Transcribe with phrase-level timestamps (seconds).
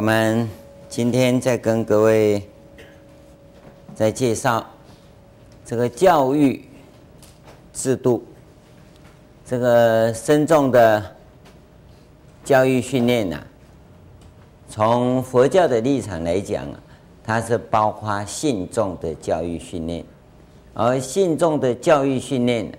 [0.00, 0.48] 我们
[0.88, 2.42] 今天再跟各位
[3.94, 4.64] 再介绍
[5.62, 6.64] 这个教育
[7.74, 8.24] 制度，
[9.44, 11.14] 这个僧众的
[12.42, 13.42] 教育训练呐，
[14.70, 16.80] 从佛教的立场来讲啊，
[17.22, 20.02] 它是包括信众的教育训练，
[20.72, 22.72] 而信众的教育训练，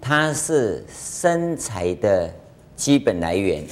[0.00, 2.32] 它是生财的
[2.76, 3.64] 基本来源，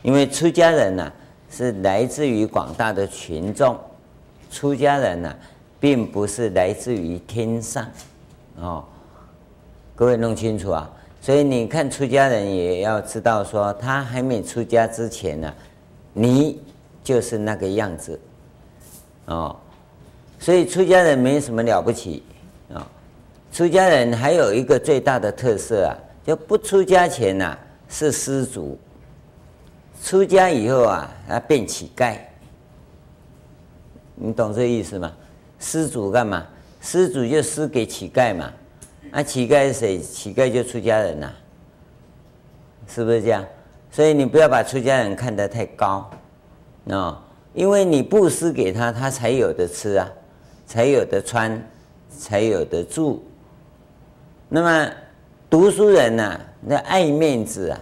[0.00, 1.12] 因为出家人呐。
[1.56, 3.74] 是来自于广大的群众，
[4.50, 5.34] 出家人呢、
[5.80, 7.90] 并不是来自于天上，
[8.60, 8.84] 哦，
[9.94, 10.90] 各位弄清楚啊。
[11.22, 15.50] 所以你看出家人也要知道说，他还没出家之前呢、
[16.12, 16.60] 你
[17.02, 18.20] 就是那个样子，
[19.24, 19.56] 哦，
[20.38, 22.22] 所以出家人没什么了不起
[22.68, 22.86] 啊、哦。
[23.50, 28.78] 出家人还有一个最大的特色啊，就不出家前呐、啊、是施主。
[30.02, 32.16] 出家以后啊，他变乞丐，
[34.14, 35.12] 你懂这意思吗？
[35.58, 36.46] 施主干嘛？
[36.80, 38.52] 施主就施给乞丐嘛。
[39.10, 39.98] 那、乞丐是谁？
[39.98, 41.32] 乞丐就出家人呐、
[42.86, 43.44] 是不是这样？
[43.90, 46.08] 所以你不要把出家人看得太高，
[46.84, 47.18] 哦，
[47.54, 50.08] 因为你布施给他，他才有的吃啊，
[50.66, 51.60] 才有的穿，
[52.10, 53.24] 才有的住。
[54.48, 54.92] 那么
[55.50, 57.80] 读书人呐、那爱面子啊。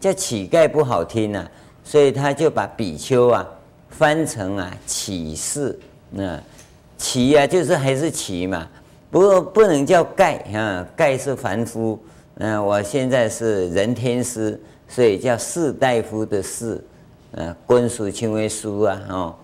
[0.00, 1.50] 叫乞丐不好听呐、啊，
[1.82, 3.44] 所以他就把比丘啊
[3.90, 5.76] 翻成啊乞士，
[6.10, 6.40] 那
[6.96, 8.68] 乞啊就是还是乞嘛，
[9.10, 11.98] 不过不能叫丐啊，丐是凡夫，
[12.36, 16.80] 嗯，我现在是人天师，所以叫士大夫的士，
[17.32, 19.34] 嗯，官属称为书啊，哦，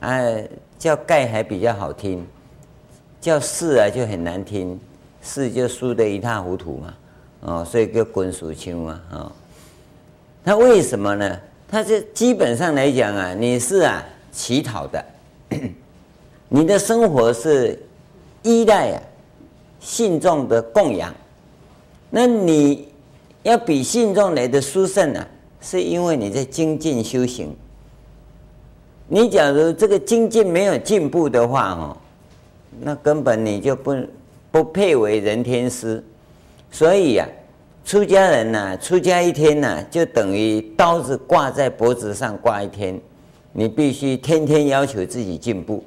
[0.00, 0.20] 啊
[0.78, 2.26] 叫丐还比较好听，
[3.20, 4.80] 叫士啊就很难听，
[5.20, 6.94] 士就输得一塌糊涂嘛，
[7.40, 9.32] 哦，所以叫官属称嘛，哦。
[10.48, 11.40] 那为什么呢？
[11.68, 15.04] 他这基本上来讲啊，你是啊乞讨的，
[16.48, 17.76] 你的生活是
[18.44, 19.02] 依赖啊
[19.80, 21.12] 信众的供养。
[22.10, 22.86] 那你
[23.42, 25.28] 要比信众来的殊胜啊，
[25.60, 27.52] 是因为你在精进修行。
[29.08, 31.96] 你假如这个精进没有进步的话哦，
[32.80, 33.96] 那根本你就不
[34.52, 36.00] 不配为人天师。
[36.70, 37.26] 所以呀、
[37.86, 43.00] 出家人呐、出家一天呐、就等于刀子挂在脖子上挂一天。
[43.52, 45.84] 你必须天天要求自己进步，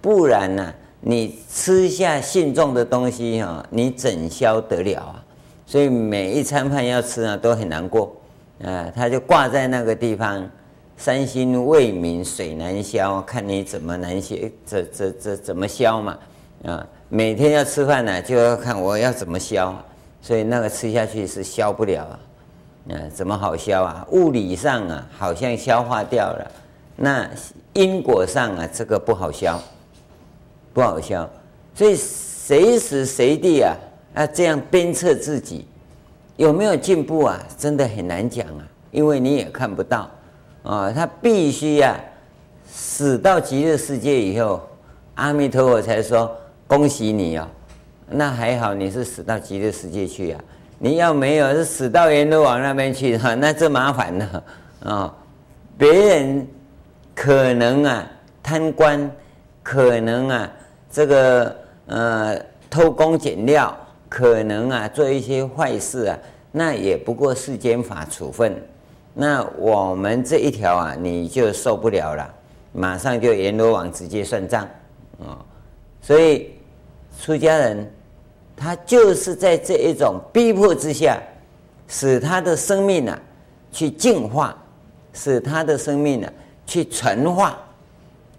[0.00, 5.24] 不然呢、你吃下信众的东西哈、你怎消得了啊？
[5.66, 8.14] 所以每一餐饭要吃啊，都很难过
[8.62, 8.88] 啊。
[8.94, 10.48] 他就挂在那个地方，
[10.96, 16.16] 三心未泯水难消，看你怎么难消，这这这怎么消嘛？
[16.66, 19.76] 啊，每天要吃饭呢、就要看我要怎么消。
[20.22, 22.18] 所以那个吃下去是消不了啊，
[22.90, 24.06] 嗯，怎么好消啊？
[24.12, 26.50] 物理上啊，好像消化掉了，
[26.94, 27.28] 那
[27.72, 29.60] 因果上啊，这个不好消，
[30.72, 31.28] 不好消。
[31.74, 33.74] 所以随时随地啊，
[34.14, 35.66] 要这样鞭策自己，
[36.36, 37.40] 有没有进步啊？
[37.58, 40.08] 真的很难讲啊，因为你也看不到
[40.62, 40.92] 啊。
[40.92, 41.98] 他必须呀，
[42.70, 44.60] 死到极乐世界以后，
[45.16, 46.30] 阿弥陀佛才说
[46.68, 47.48] 恭喜你啊。
[48.08, 50.40] 那还好，你是死到极乐世界去啊！
[50.78, 54.42] 你要没有是死到阎罗王那边去哈， 那这麻烦了啊、
[54.84, 55.14] 哦！
[55.78, 56.46] 别人
[57.14, 58.04] 可能啊
[58.42, 59.10] 贪官，
[59.62, 60.50] 可能啊
[60.90, 62.36] 这个呃
[62.68, 63.76] 偷工减料，
[64.08, 66.18] 可能啊做一些坏事啊，
[66.50, 68.54] 那也不过世间法处分。
[69.14, 72.28] 那我们这一条啊，你就受不了了，
[72.72, 74.62] 马上就阎罗王直接算账
[75.20, 75.38] 啊、哦！
[76.00, 76.50] 所以
[77.20, 77.90] 出家人。
[78.54, 81.20] 他就是在这一种逼迫之下，
[81.88, 83.18] 使他的生命呢、
[83.72, 84.56] 去净化，
[85.12, 86.32] 使他的生命呢、
[86.64, 87.58] 去纯化，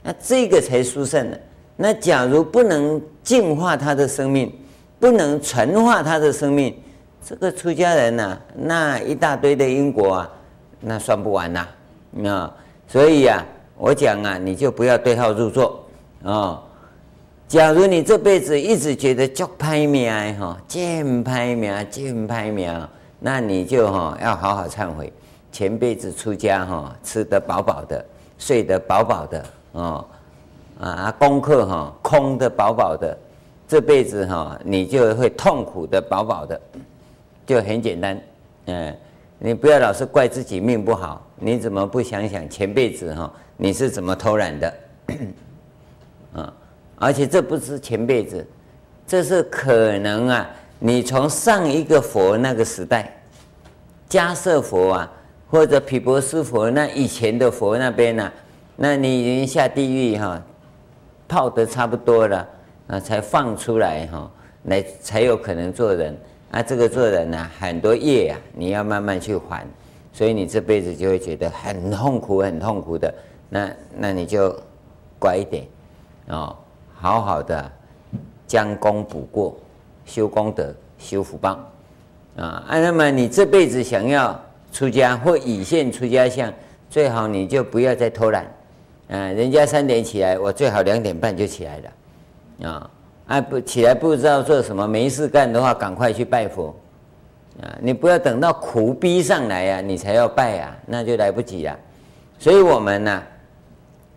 [0.01, 1.37] 那这个才殊胜的。
[1.75, 4.49] 那假如不能净化他的生命，
[4.97, 6.73] 不能纯化他的生命，
[7.25, 10.29] 这个出家人呢、那一大堆的因果啊，
[10.79, 11.67] 那算不完呐
[12.25, 12.55] 啊！
[12.87, 13.45] 所以呀、啊，
[13.77, 15.83] 我讲啊，你就不要对号入座
[16.23, 16.61] 啊。
[17.53, 22.89] 假如你这辈子一直觉得脚拍命哈，见拍命，见拍命，
[23.19, 25.13] 那你就哈要好好忏悔，
[25.51, 28.03] 前辈子出家哈吃得饱饱的，
[28.39, 30.03] 睡得饱饱的哦，
[30.79, 33.15] 啊功课哈空得饱饱的，
[33.67, 36.59] 这辈子哈你就会痛苦的饱饱的，
[37.45, 38.19] 就很简单，
[38.65, 38.97] 嗯，
[39.37, 44.73] 你不要老是怪自己命不好，你怎么不想想前辈子哈你是怎么偷懒的，
[46.33, 46.53] 啊？
[46.97, 48.45] 而且这不是前辈子，
[49.05, 50.49] 这是可能啊！
[50.79, 53.13] 你从上一个佛那个时代，
[54.09, 55.11] 迦叶佛啊，
[55.49, 58.31] 或者毗婆尸佛那以前的佛那边呢、
[58.75, 60.41] 那你已经下地狱哈，
[61.27, 62.47] 泡得差不多了
[62.87, 64.29] 啊，才放出来哈，
[64.63, 66.17] 来才有可能做人。
[66.51, 69.65] 啊，这个做人呢，很多业啊，你要慢慢去还，
[70.11, 73.13] 所以你这辈子就会觉得很痛苦，很痛苦的。
[73.49, 74.55] 那那你就
[75.17, 75.65] 乖一点
[76.27, 76.55] 哦，
[77.03, 77.69] 好好的
[78.47, 79.57] 将功补过，
[80.05, 81.59] 修功德，修福报
[82.37, 82.63] 啊。
[82.65, 84.41] 啊，那么你这辈子想要
[84.71, 86.49] 出家或已现出家相，
[86.89, 88.45] 最好你就不要再偷懒。
[89.09, 92.69] 啊，人家三点起来，我最好两点半就起来了。
[92.69, 92.89] 啊，
[93.27, 96.73] 啊不起来不知道做什么，没事干的话，赶快去拜佛。
[97.61, 101.77] 啊，你不要等到苦逼上来呀，你才要拜呀，那就来不及了。
[102.39, 103.23] 所以我们呢。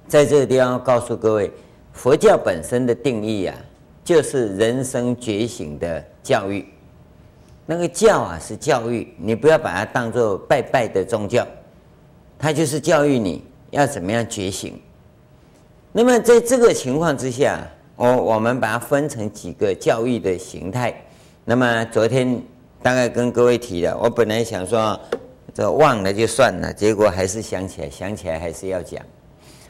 [0.09, 1.51] 在这个地方告诉各位，
[1.97, 3.57] 佛教本身的定义啊，
[4.05, 6.65] 就是人生觉醒的教育。
[7.65, 11.45] 那个教啊是教育，你不要把它当做拜拜的宗教，
[12.39, 14.79] 它就是教育你要怎么样觉醒。
[15.91, 17.67] 那么在这个情况之下，
[17.97, 20.95] 我我们把它分成几个教育的形态。
[21.47, 22.41] 那么昨天
[22.83, 25.01] 大概跟各位提了，我本来想说
[25.55, 29.03] 这忘了就算了，结果还是想起来，想起来还是要讲。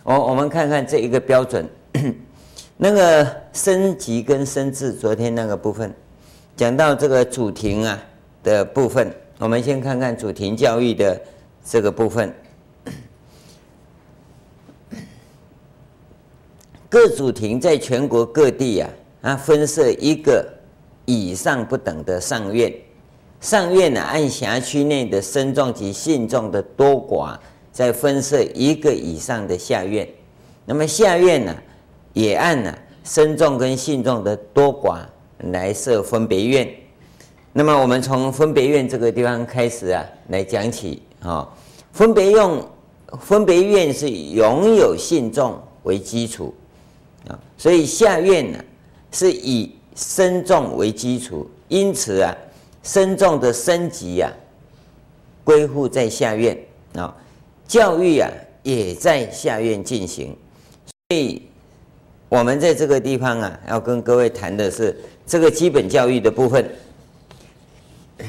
[0.03, 1.69] 我我们看看这一个标准，
[2.77, 5.93] 那个升级跟身智，昨天那个部分
[6.57, 8.03] 讲到这个主庭啊
[8.43, 11.21] 的部分，我们先看看主庭教育的
[11.65, 12.35] 这个部分。
[16.89, 18.91] 各主庭在全国各地啊，
[19.23, 20.47] 啊分设一个
[21.05, 22.73] 以上不等的上院，
[23.41, 27.37] 上院呢按辖区内的身状及信状的多寡。
[27.73, 30.09] 再分设一个以上的下院，
[30.65, 31.55] 那么下院呢，
[32.17, 32.75] 也按呢
[33.05, 35.01] 身众跟信众的多寡
[35.51, 36.67] 来设分别院。
[37.53, 41.47] 那么我们从分别院这个地方开始啊，来讲起啊。
[41.93, 42.67] 分别用
[43.21, 46.55] 分别院是拥有信众为基础
[47.29, 48.59] 啊，所以下院呢
[49.13, 52.35] 是以身众为基础，因此啊，
[52.83, 54.33] 身众的升级啊
[55.45, 56.59] 归附在下院
[56.95, 57.15] 啊。
[57.69, 58.31] 教育啊，
[58.63, 60.37] 也在下院进行，
[60.87, 61.43] 所以
[62.29, 66.69] 我们在这个地方啊，要跟各位谈的是这个基本教育的部分，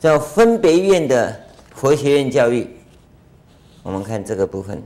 [0.00, 1.40] 叫分别院的
[1.74, 2.68] 佛学院教育。
[3.82, 4.82] 我们看这个部分，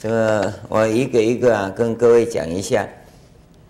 [0.00, 2.88] 这个我一个一个啊，跟各位讲一下。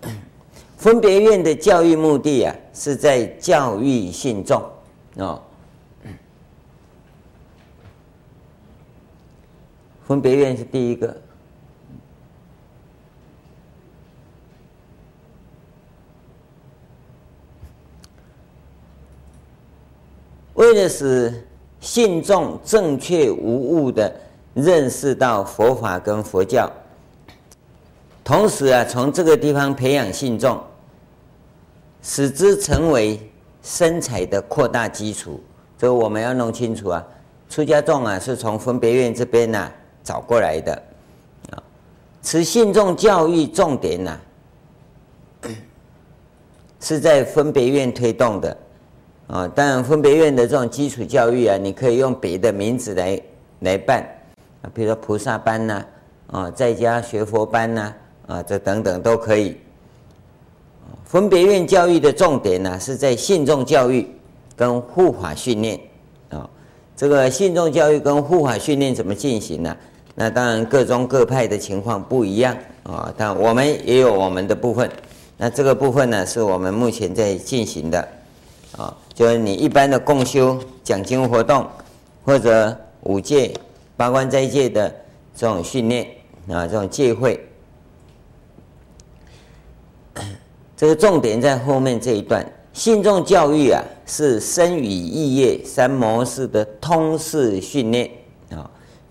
[0.77, 4.63] 分别院的教育目的啊，是在教育信众。
[5.15, 5.41] 哦，
[10.07, 11.15] 分别院是第一个。
[20.53, 21.45] 为了使
[21.81, 24.13] 信众正确无误的
[24.53, 26.71] 认识到佛法跟佛教，
[28.23, 30.61] 同时啊，从这个地方培养信众，
[32.01, 33.19] 使之成为。
[33.67, 35.41] 身材的扩大基础，
[35.75, 37.03] 这个我们要弄清楚啊。
[37.49, 39.71] 出家众啊，是从分别院这边呐、
[40.05, 40.71] 找过来的
[41.51, 41.61] 啊。
[42.23, 44.11] 持信众教育重点呢、
[45.41, 45.49] 啊，
[46.79, 48.57] 是在分别院推动的
[49.27, 49.47] 啊。
[49.49, 53.21] 当然，分别院的这种基础教育啊，你可以用别的名字来
[53.59, 54.01] 来办
[54.61, 55.85] 啊，比如说菩萨班呐，
[56.31, 57.93] 啊，在家学佛班呐，
[58.27, 59.57] 啊，这等等都可以。
[61.03, 64.07] 分别院教育的重点呢，是在信众教育
[64.55, 65.79] 跟护法训练
[66.29, 66.49] 啊。
[66.95, 69.77] 这个信众教育跟护法训练怎么进行呢？
[70.15, 74.89] 那当然各宗各派的情况不一样啊，但我们也有我们的部分。
[75.37, 78.07] 那这个部分呢，是我们目前在进行的
[78.77, 81.67] 啊，就是你一般的共修讲经活动，
[82.23, 83.53] 或者五戒、
[83.97, 84.89] 八关斋戒的
[85.35, 86.07] 这种训练
[86.49, 87.37] 啊，这种戒会。
[90.77, 98.09] 这个重点在后面这一段，信众教育啊，是身与意业三模式的通式训练，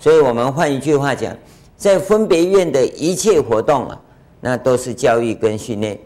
[0.04, 1.34] 所以我们换一句话讲，
[1.78, 3.98] 在分别院的一切活动啊，
[4.38, 5.98] 那都是教育跟训练，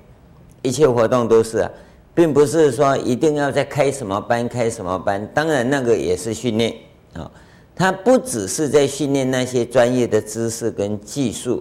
[0.62, 1.70] 一切活动都是啊，
[2.14, 6.72] 并不是说一定要在开什么班开什么班，当然那个也是训练
[7.14, 7.28] 啊，
[7.74, 11.60] 它不只是在训练那些专业的知识跟技术。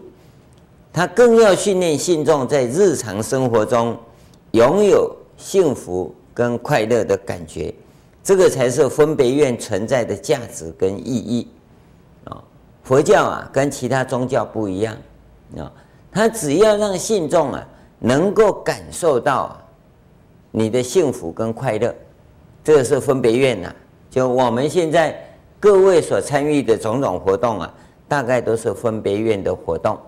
[0.93, 3.97] 他更要训练信众在日常生活中
[4.51, 7.73] 拥有幸福跟快乐的感觉，
[8.23, 11.47] 这个才是分别院存在的价值跟意义！
[12.87, 14.95] 佛教啊，跟其他宗教不一样
[15.57, 15.69] 啊，
[16.09, 17.67] 他只要让信众啊
[17.99, 19.57] 能够感受到
[20.51, 21.93] 你的幸福跟快乐，
[22.63, 23.75] 这是分别院呐。
[24.09, 25.21] 就我们现在
[25.59, 27.73] 各位所参与的种种活动啊，
[28.07, 29.99] 大概都是分别院的活动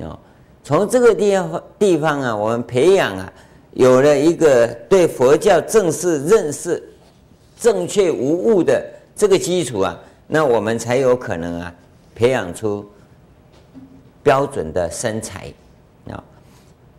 [0.00, 0.16] 啊。
[0.62, 3.32] 从这个地方地方啊，我们培养啊，
[3.72, 6.80] 有了一个对佛教正式认识、
[7.58, 8.80] 正确无误的
[9.16, 11.74] 这个基础啊，那我们才有可能啊，
[12.20, 12.86] 培养出
[14.22, 15.50] 标准的身材
[16.10, 16.22] 啊。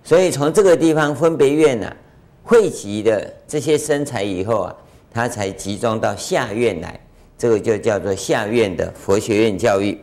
[0.03, 1.95] 所以从这个地方分别院呢、啊，
[2.43, 4.75] 汇集的这些身材以后啊，
[5.13, 6.99] 他才集中到下院来，
[7.37, 9.95] 这个就叫做下院的佛学院教育。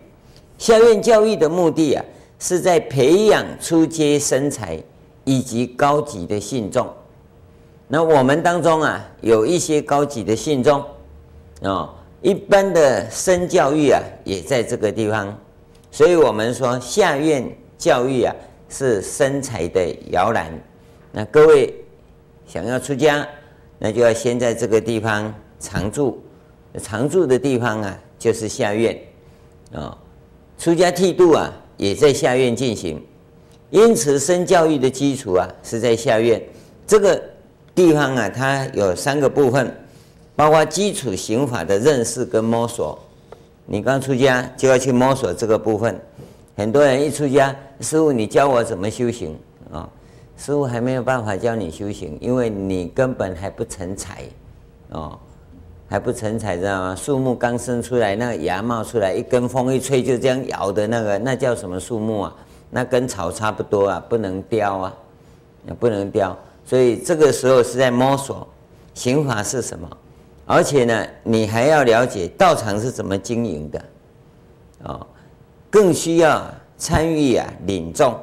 [0.57, 2.05] 下院教育的目的啊，
[2.39, 4.81] 是在培养初阶身材
[5.25, 6.89] 以及高级的信众。
[7.89, 10.81] 那我们当中啊，有一些高级的信众
[11.63, 15.39] 啊，一般的僧教育啊，也在这个地方。
[15.91, 18.35] 所以我们说下院教育啊。
[18.71, 20.53] 是僧材的摇篮，
[21.11, 21.75] 那各位
[22.47, 23.27] 想要出家，
[23.79, 26.23] 那就要先在这个地方常住，
[26.83, 28.95] 常住的地方啊，就是下院
[29.73, 29.99] 啊、哦。
[30.59, 33.03] 出家剃度啊，也在下院进行，
[33.71, 36.39] 因此僧教育的基础啊，是在下院
[36.87, 37.19] 这个
[37.75, 39.75] 地方啊，它有三个部分，
[40.39, 42.97] 包括基础刑法的认识跟摸索。
[43.67, 46.01] 你刚出家就要去摸索这个部分。
[46.57, 49.37] 很多人一出家，师傅，你教我怎么修行
[49.73, 49.89] 啊？
[50.37, 54.23] 师傅还没有办法教你修行，因为你根本还不成材，
[54.91, 55.19] 哦，
[55.89, 56.95] 还不成材，知道吗？
[56.95, 62.37] 树木刚生出来，那个芽冒出来，一根风一吹就这样摇的那个，那叫什么树木啊？
[62.71, 64.95] 那跟草差不多啊，不能雕啊，
[65.67, 66.39] 也不能雕。
[66.65, 68.47] 所以这个时候是在摸索
[68.95, 69.91] 刑法是什么，
[70.49, 73.85] 而且呢，你还要了解道场是怎么经营的，
[74.85, 75.07] 哦。
[75.71, 76.43] 更需要
[76.79, 78.15] 参与啊，领众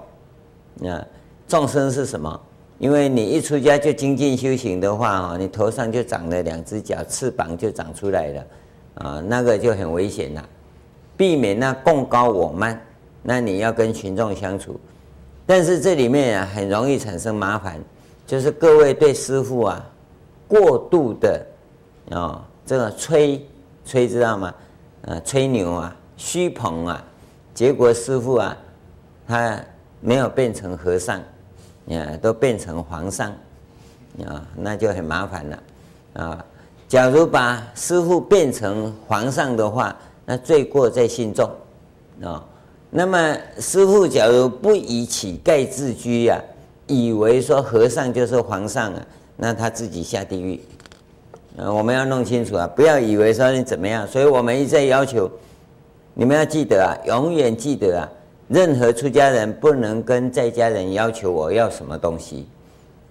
[0.81, 1.05] 啊，
[1.47, 2.41] 众生是什么？
[2.79, 8.45] 因为你一出家就精进修行的话啊，你头上就长了两只脚，翅膀就长出来了
[8.95, 10.43] 啊，那个就很危险了。
[11.15, 12.81] 避免那共高我慢，
[13.21, 14.79] 那你要跟群众相处，
[15.45, 17.79] 但是这里面啊，很容易产生麻烦，
[18.25, 19.87] 就是各位对师父啊
[20.47, 21.45] 过度的
[22.11, 23.45] 啊这个吹
[23.85, 24.53] 吹知道吗？
[25.07, 27.03] 啊，吹牛啊，虚捧啊。
[27.53, 28.57] 结果师傅啊，
[29.27, 29.57] 他
[30.01, 31.19] 没有变成和尚，
[31.89, 33.31] 啊，都变成皇上，
[34.25, 35.59] 啊，那就很麻烦了，
[36.13, 36.45] 啊，
[36.87, 39.95] 假如把师傅变成皇上的话，
[40.25, 41.49] 那罪过在信众，
[42.23, 42.43] 啊，
[42.89, 46.41] 那么师傅假如不以乞丐自居呀，
[46.87, 49.05] 以为说和尚就是皇上啊，
[49.37, 50.59] 那他自己下地狱，
[51.57, 55.29] 嗯，我们要弄清楚啊，不要以为说你怎么样，所以我们一再要求。
[56.17, 58.09] 你们要记得啊，永远记得啊，
[58.47, 62.47] 任何出家人不能跟在家人要求我要什么东西，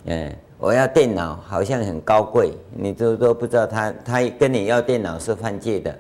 [0.06, 5.98] 嗯，我要电脑好像很高贵，你都都不知道他他跟你要电脑是犯戒的，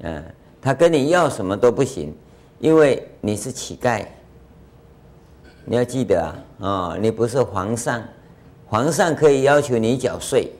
[0.00, 0.24] 嗯，
[0.60, 2.12] 他跟你要什么都不行，
[2.58, 4.04] 因为你是乞丐，
[5.64, 8.02] 你要记得啊，哦，你不是皇上，
[8.66, 10.50] 皇上可以要求你缴税，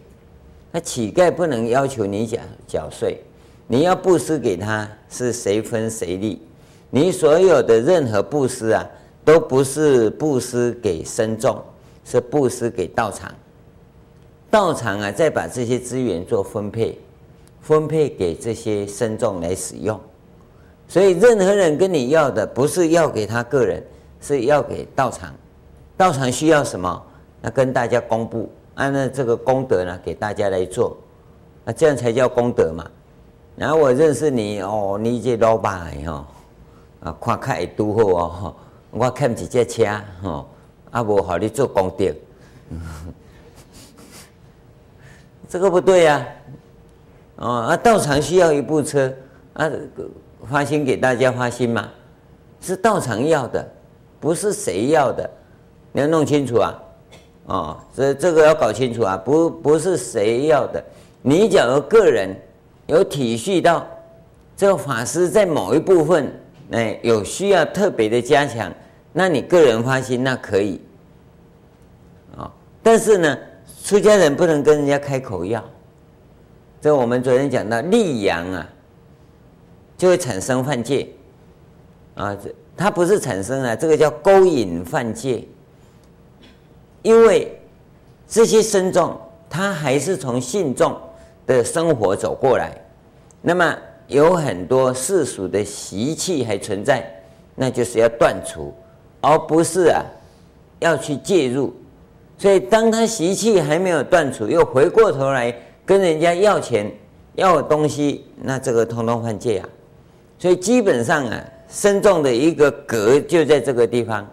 [0.72, 3.22] 那乞丐不能要求你缴缴税。
[3.68, 6.42] 你要布施给他，是谁分谁利？
[6.90, 8.84] 你所有的任何布施啊，
[9.24, 11.62] 都不是布施给僧众，
[12.04, 13.32] 是布施给道场。
[14.50, 16.98] 道场啊，再把这些资源做分配，
[17.60, 19.98] 分配给这些僧众来使用。
[20.88, 23.82] 所以，任何人跟你要的，不是要给他个人，
[24.20, 25.34] 是要给道场。
[25.96, 27.02] 道场需要什么？
[27.40, 30.96] 那跟大家公布，按照这个功德呢，给大家来做，
[31.64, 32.84] 那这样才叫功德嘛。
[33.54, 36.24] 然后我认识你哦，你这老板吼，
[37.00, 38.56] 啊，看开会拄好哦，
[38.90, 39.84] 我欠一只车
[40.22, 40.48] 吼，
[40.90, 42.10] 啊，无好你做功德，
[45.50, 46.26] 这个不对呀，
[47.36, 49.12] 哦，啊，道场需要一部车，
[49.52, 49.70] 啊，
[50.50, 51.90] 发心给大家发心嘛，
[52.62, 53.68] 是道场要的，
[54.18, 55.28] 不是谁要的，
[55.92, 56.74] 你要弄清楚啊，
[57.46, 60.82] 哦，这这个要搞清楚啊，不不是谁要的，
[61.22, 62.36] 你假如个人。
[62.88, 63.86] 有体恤到
[64.56, 66.30] 这个法师在某一部分，
[66.72, 68.70] 哎，有需要特别的加强，
[69.12, 70.80] 那你个人发心那可以，
[72.36, 73.38] 啊，但是呢，
[73.84, 75.64] 出家人不能跟人家开口要，
[76.82, 78.68] 这我们昨天讲到利阳啊，
[79.96, 81.08] 就会产生犯戒，
[82.16, 85.44] 啊，这它不是产生啊，这个叫勾引犯戒，
[87.02, 87.60] 因为
[88.26, 89.18] 这些僧众
[89.50, 90.96] 他还是从信众
[91.46, 92.72] 的生活走过来。
[93.40, 97.04] 那么有很多世俗的习气还存在，
[97.54, 98.72] 那就是要断除，
[99.20, 100.02] 而不是啊
[100.78, 101.74] 要去介入。
[102.38, 105.54] 所以当他习气还没有断除，又回过头来
[105.84, 106.90] 跟人家要钱，
[107.34, 109.68] 要东西，那这个通通换戒啊。
[110.38, 114.28] 所以基本上啊，僧众的一个格就在这个地方，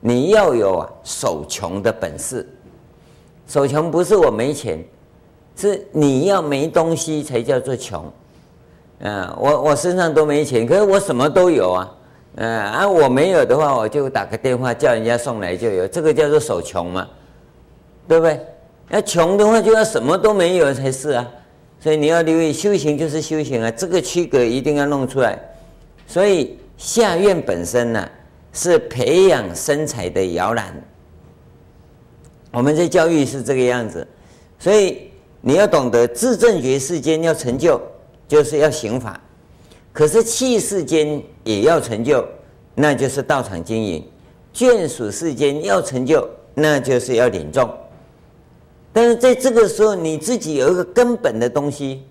[0.00, 2.48] 你要有啊守穷的本事。
[3.46, 4.82] 守穷不是我没钱，
[5.56, 8.04] 是你要没东西才叫做穷。
[9.00, 11.96] 嗯，我我身上都没钱，可是我什么都有啊。
[12.36, 17.08] 嗯啊，我没有的话，我就打个电话叫人家送来就有，这个叫做守穷嘛，
[18.06, 18.40] 对不对？
[18.90, 21.28] 要穷的话，就要什么都没有才是啊。
[21.80, 25.36] 所以你要留意，修行就是修行啊，这个区隔一定要弄出来。
[26.06, 28.08] 所以下院本身呢、
[28.52, 30.74] 是培养身材的摇篮。
[32.52, 34.06] 我们这教育是这个样子，
[34.58, 37.80] 所以你要懂得自正觉世间要成就，
[38.26, 39.12] 就是要行法；
[39.92, 42.26] 可是器世间也要成就，
[42.74, 44.02] 那就是道场经营；
[44.52, 47.72] 眷属世间要成就，那就是要领众。
[48.92, 52.02] 但是在这个时候，你自己有一个根本的东西，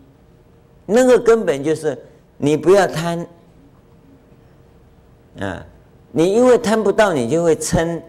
[0.85, 2.01] 那个根本就是
[2.37, 3.27] 你不要贪。
[5.39, 5.65] 啊，
[6.11, 8.01] 你因为贪不到，你就会嗔。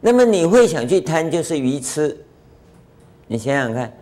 [0.00, 2.16] 那么你会想去贪，就是愚痴。
[3.26, 3.92] 你想想看，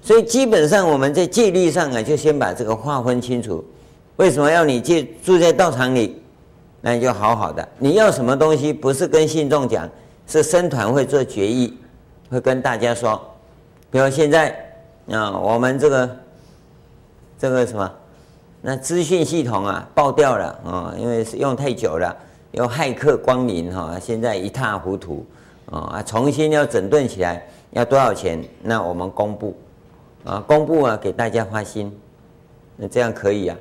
[0.00, 3.64] 所以基本上我们在戒律上啊，就先把这个划分清楚。
[4.16, 6.22] 为什么要你戒住在道场里？
[6.80, 7.68] 那你就好好的。
[7.78, 9.88] 你要什么东西，不是跟信众讲，
[10.26, 11.76] 是僧团会做决议，
[12.30, 13.20] 会跟大家说。
[13.90, 14.54] 比如现在
[15.10, 16.16] 啊，我们这个
[17.38, 17.92] 这个什么？
[18.66, 22.16] 那资讯系统啊爆掉了啊，因为是用太久了，
[22.52, 25.22] 有骇客光临哈，现在一塌糊涂
[25.70, 28.42] 啊，重新要整顿起来要多少钱？
[28.62, 29.54] 那我们公布
[30.24, 31.94] 啊，公布啊，给大家发心，
[32.78, 33.56] 那这样可以啊。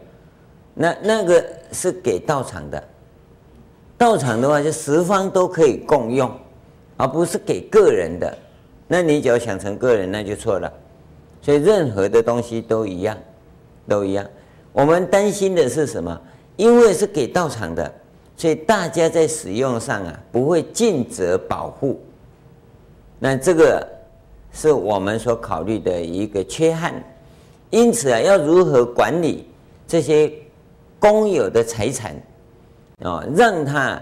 [0.73, 1.43] 那那个
[1.73, 2.81] 是给道场的，
[3.97, 6.31] 道场的话就十方都可以共用，
[6.95, 8.37] 而不是给个人的。
[8.87, 10.71] 那你只要想成个人，那就错了。
[11.41, 13.17] 所以任何的东西都一样，
[13.85, 14.25] 都一样。
[14.73, 16.19] 我们担心的是什么？
[16.57, 17.93] 因为是给道场的，
[18.35, 21.99] 所以大家在使用上啊不会尽责保护。
[23.19, 23.87] 那这个
[24.51, 26.93] 是我们所考虑的一个缺憾。
[27.69, 29.47] 因此啊，要如何管理
[29.87, 30.31] 这些
[30.99, 32.15] 公有的财产
[33.01, 34.01] 啊，让它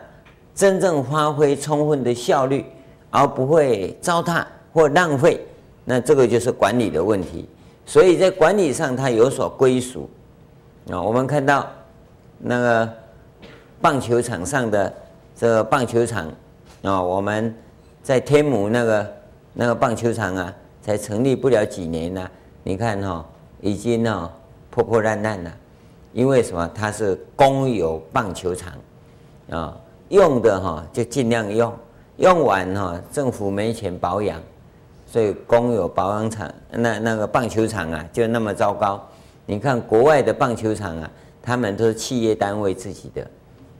[0.53, 2.65] 真正发挥充分的效率，
[3.09, 5.39] 而不会糟蹋或浪费，
[5.85, 7.47] 那这个就是管理的问题。
[7.85, 10.09] 所以在管理上，它有所归属。
[10.89, 11.67] 啊，我们看到
[12.39, 12.89] 那个
[13.79, 14.91] 棒球场上的
[15.35, 16.27] 这个棒球场
[16.81, 17.53] 啊，我们
[18.01, 19.13] 在天母那个
[19.53, 22.27] 那个棒球场啊，才成立不了几年呢，
[22.63, 23.23] 你看哈，
[23.59, 24.29] 已经哦
[24.69, 25.51] 破破烂烂了。
[26.13, 26.69] 因为什么？
[26.75, 28.73] 它是公有棒球场
[29.49, 29.77] 啊，
[30.09, 31.73] 用的哈就尽量用，
[32.17, 34.41] 用完哈政府没钱保养，
[35.05, 39.01] 所以公有保养场那那个棒球场啊就那么糟糕。
[39.45, 41.09] 你看国外的棒球场啊，
[41.41, 43.25] 他们都是企业单位自己的，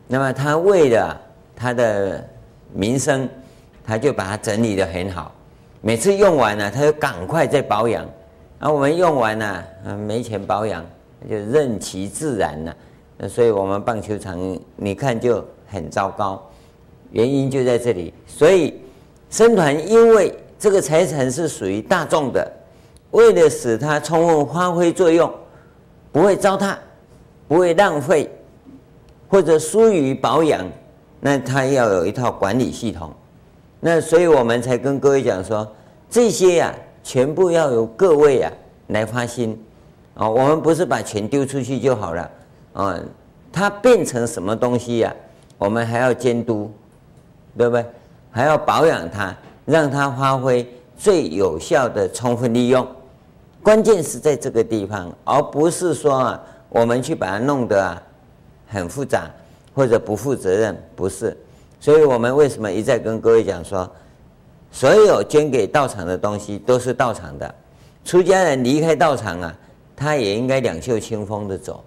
[0.08, 1.20] 那么他为了
[1.56, 2.28] 他的
[2.74, 3.30] 名声，
[3.84, 5.34] 他就把它整理得很好，
[5.80, 8.06] 每次用完了，他就赶快再保养，
[8.60, 10.84] 而我们用完了，嗯，没钱保养，
[11.30, 12.76] 就任其自然了，
[13.18, 16.50] 那所以我们棒球场你看就很糟糕，
[17.12, 18.82] 原因就在这里，所以
[19.30, 22.52] 僧团因为这个财产是属于大众的，
[23.12, 25.32] 为了使它充分发挥作用。
[26.12, 26.76] 不会糟蹋，
[27.48, 28.30] 不会浪费，
[29.30, 30.66] 或者疏于保养，
[31.20, 33.14] 那他要有一套管理系统。
[33.80, 35.68] 那所以我们才跟各位讲说，
[36.10, 38.54] 这些呀、全部要由各位呀、啊、
[38.88, 39.58] 来发心。
[40.14, 42.30] 啊，我们不是把钱丢出去就好了
[42.74, 43.00] 啊，
[43.52, 45.16] 它变成什么东西呀、
[45.58, 46.70] 我们还要监督，
[47.58, 47.86] 对不对？
[48.30, 52.86] 还要保养它，让它发挥最有效的充分利用。
[53.64, 58.02] 关键是在这个地方，而不是说啊，我们去把它弄得啊
[58.68, 59.30] 很复杂
[59.74, 61.38] 或者不负责任，不是。
[61.80, 63.90] 所以我们为什么一再跟各位讲说，
[64.72, 67.56] 所有捐给道场的东西都是道场的，
[68.04, 69.56] 出家人离开道场啊，
[69.96, 71.84] 他也应该两袖清风的走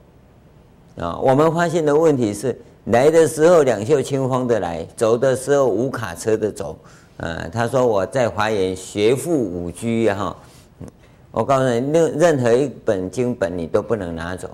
[0.96, 1.18] 啊。
[1.18, 2.56] 我们发现的问题是，
[2.86, 6.76] 来的时候两袖清风的来，走的时候无卡车的走。
[7.16, 10.36] 啊，他说我在华严学富五居哈。
[11.34, 14.48] 我告诉你，任任何一本经本你都不能拿走，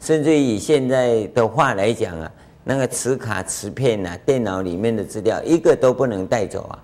[0.00, 2.32] 甚至于以现在的话来讲啊，
[2.64, 6.78] 那个磁卡、磁片啊，电脑里面的资料一个都不能带走啊，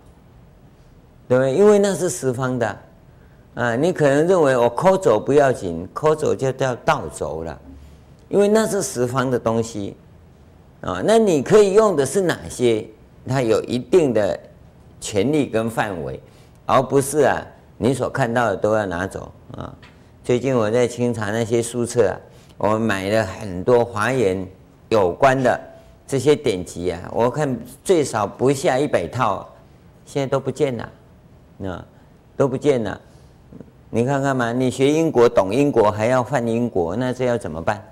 [1.26, 1.54] 对不对？
[1.54, 2.78] 因为那是十方的，
[3.54, 7.58] 啊，你可能认为我抠走不要紧，抠走就叫盗走了，
[8.28, 9.96] 因为那是十方的东西，
[10.82, 12.86] 啊，那你可以用的是哪些？
[13.26, 14.38] 它有一定的
[15.00, 16.20] 权利跟范围，
[16.66, 17.42] 而不是啊。
[17.82, 19.74] 你所看到的都要拿走啊！
[20.22, 22.14] 最近我在清查那些书册啊，
[22.58, 24.46] 我买了很多华严
[24.90, 25.58] 有关的
[26.06, 29.48] 这些典籍啊，我看最少不下一百套，
[30.04, 30.92] 现在都不见了，
[31.56, 31.84] 那
[32.36, 33.00] 都不见了。
[33.88, 37.82] 你看看嘛，你学英国懂英国，还要犯英国，那这要怎么办？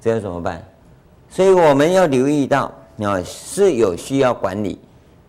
[0.00, 0.60] 这要怎么办？
[1.28, 2.72] 所以我们要留意到，
[3.04, 4.80] 啊，是有需要管理，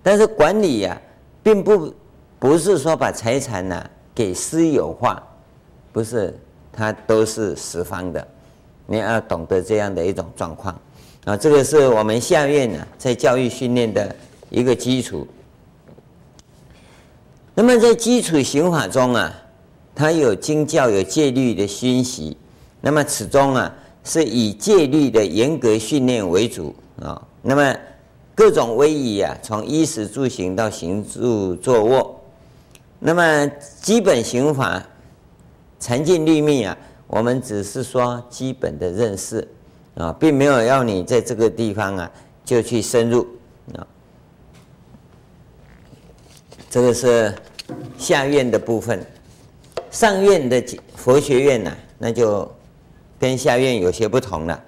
[0.01, 0.99] 但是管理呀、
[1.43, 1.93] 并不
[2.41, 5.21] 不是说把财产呢给私有化，
[5.93, 6.35] 不是，
[6.73, 8.27] 它都是十方的，
[8.87, 10.75] 你要懂得这样的一种状况
[11.23, 14.15] 啊，这个是我们下院呢在教育训练的
[14.49, 15.27] 一个基础。
[17.53, 19.31] 那么在基础刑法中啊，
[19.93, 22.35] 它有经教有戒律的熏习，
[22.81, 23.71] 那么此中啊。
[24.03, 27.75] 是以戒律的严格训练为主啊，那么
[28.33, 32.20] 各种威仪啊，从衣食住行到行住坐卧，
[33.03, 33.47] 那么
[33.81, 34.81] 基本刑法
[35.79, 39.45] 禅净律密啊，我们只是说基本的认识
[39.95, 42.11] 啊，并没有要你在这个地方啊
[42.45, 43.27] 就去深入
[43.75, 43.87] 啊。
[46.69, 47.33] 这个是
[47.97, 49.03] 下院的部分，
[49.89, 50.63] 上院的
[50.95, 52.49] 佛学院呢，那就。
[53.21, 54.63] 跟下院有些不同了。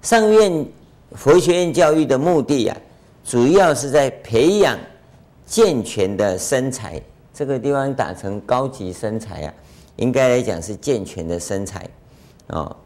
[0.00, 0.64] 上院
[1.16, 2.76] 佛学院教育的目的啊，
[3.24, 4.78] 主要是在培养
[5.44, 7.02] 健全的身材。
[7.34, 9.54] 这个地方打成高级身材啊，
[9.96, 11.90] 应该来讲是健全的身材
[12.46, 12.76] 哦。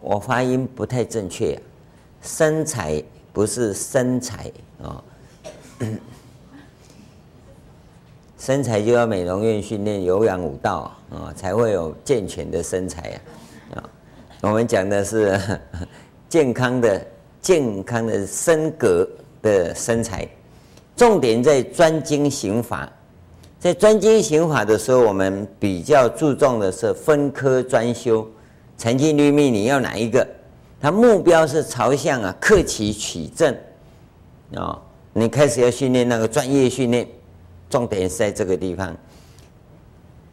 [0.00, 1.60] 我发音不太正确啊，
[2.22, 3.02] 身材
[3.34, 4.50] 不是身材
[4.82, 5.04] 啊。
[8.38, 13.20] 身材就要美容院训练有氧舞蹈啊，才会有健全的身材
[13.74, 13.84] 啊。
[14.40, 15.38] 我们讲的是
[16.30, 17.06] 健康的、
[17.42, 19.06] 健康的身格
[19.42, 20.26] 的身材。
[21.00, 22.86] 重点在专精刑法，
[23.58, 28.28] 在专精刑法的时候，我们比较注重的是分科专修。
[28.76, 30.28] 禅净律密你要哪一个？
[30.78, 33.56] 它目标是朝向啊，克期取证
[34.54, 34.78] 啊。
[35.14, 37.08] 你开始要训练那个专业训练。
[37.70, 38.94] 重点是在这个地方，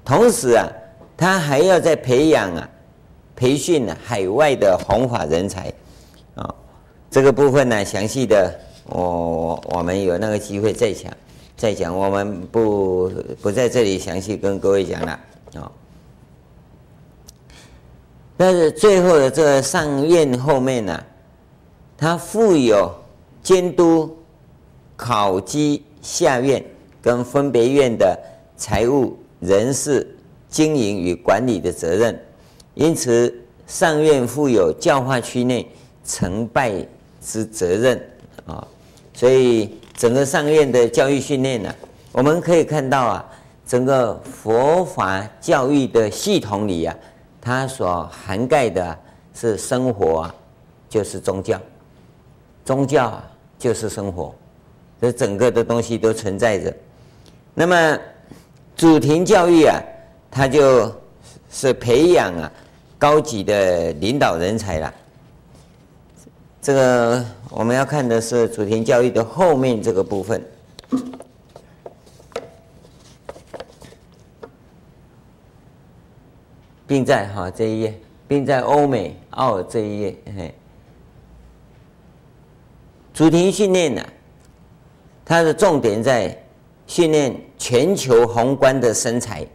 [0.03, 0.67] 同时啊，
[1.15, 2.69] 他还要再培养啊，
[3.37, 5.71] 培训海外的弘法人才，
[6.35, 6.53] 啊，
[7.09, 8.53] 这个部分呢，详细的
[8.89, 11.11] 我我们有那个机会再讲，
[11.55, 15.19] 再讲，我们不不在这里详细跟各位讲了
[15.55, 15.71] 啊。
[18.35, 21.03] 但是最后的这个上院后面呢，
[21.97, 22.93] 它附有
[23.41, 24.17] 监督
[24.95, 26.63] 考绩下院。
[26.99, 28.19] 跟分别院的
[28.57, 30.05] 财务、人事、
[30.49, 32.19] 经营与管理的责任，
[32.73, 33.33] 因此
[33.65, 35.65] 上院负有教化区内
[36.03, 36.85] 成败
[37.21, 38.09] 之责任
[38.45, 38.67] 啊。
[39.17, 41.73] 所以整个上院的教育训练呢，
[42.11, 43.25] 我们可以看到啊，
[43.65, 46.95] 整个佛法教育的系统里啊，
[47.41, 48.95] 它所涵盖的
[49.33, 50.35] 是生活啊，
[50.87, 51.59] 就是宗教，
[52.63, 53.27] 宗教啊
[53.57, 54.35] 就是生活，
[55.01, 56.71] 这整个的东西都存在着。
[57.55, 57.99] 那么，
[58.75, 59.81] 主庭教育啊，
[60.29, 60.95] 它就
[61.49, 62.51] 是培养啊
[62.99, 64.93] 高级的领导人才了。
[66.67, 70.45] 这个我们要看的是主题教育的后面这个部分，
[76.85, 80.53] 并在哈这一页，并在欧美澳这一页，嘿，
[83.13, 84.05] 主题训练呢，
[85.23, 86.37] 它的重点在。
[86.85, 89.45] 训练全球宏观的身材，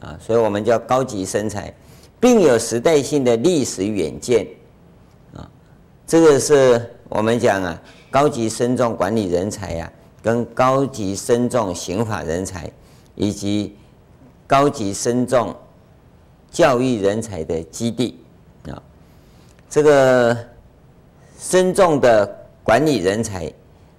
[0.00, 1.72] 啊，所以我们叫高级身材，
[2.20, 4.46] 并有时代性的历史远见，
[6.12, 9.90] 这个是我们讲啊，高级深重管理人才呀、
[10.22, 12.70] 跟高级深重刑法人才，
[13.14, 13.78] 以及
[14.46, 15.56] 高级深重
[16.50, 18.22] 教育人才的基地，
[18.68, 18.76] 啊，
[19.70, 20.36] 这个
[21.38, 22.30] 深重的
[22.62, 23.50] 管理人才，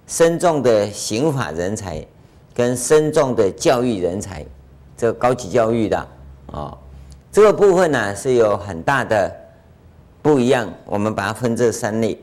[0.06, 2.06] 深重的刑法人才。
[2.54, 4.46] 跟深重的教育人才，
[4.96, 5.98] 这高级教育的
[6.52, 6.78] 啊、
[7.32, 9.36] 这个部分呢是有很大的
[10.24, 10.72] 不一样。
[10.86, 12.18] 我们把它分这三类，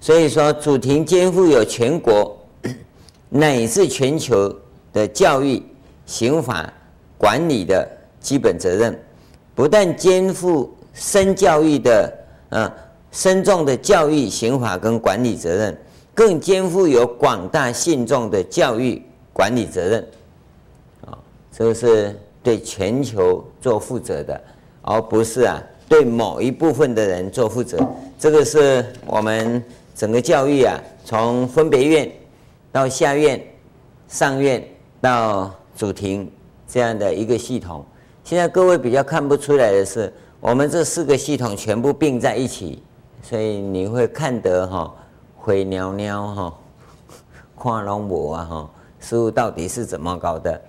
[0.00, 2.34] 所以说主庭肩负有全国
[3.28, 4.50] 乃至全球
[4.94, 5.62] 的教育、
[6.06, 6.72] 刑法
[7.18, 7.86] 管理的
[8.18, 8.98] 基本责任，
[9.54, 12.10] 不但肩负深教育的
[12.48, 12.74] 啊
[13.12, 15.78] 僧众的教育、刑法跟管理责任，
[16.14, 19.02] 更肩负有广大信众的教育。
[19.36, 20.08] 管理责任，
[21.04, 21.18] 啊，
[21.50, 24.40] 这是对全球做负责的，
[24.80, 27.78] 而不是啊对某一部分的人做负责。
[28.18, 29.62] 这个是我们
[29.94, 32.10] 整个教育啊，从分别院
[32.72, 33.40] 到下院、
[34.08, 34.62] 上院
[35.00, 36.30] 到主庭
[36.66, 37.84] 这样的一个系统。
[38.22, 42.82] 现在各位比较看不出来的是，我们这四个系统全部并在一起，
[43.22, 44.94] 所以你会看得哈
[45.36, 46.54] 灰袅袅哈，
[47.62, 48.70] 看龙膜啊哈，
[49.00, 50.60] 师父到底是怎么搞的？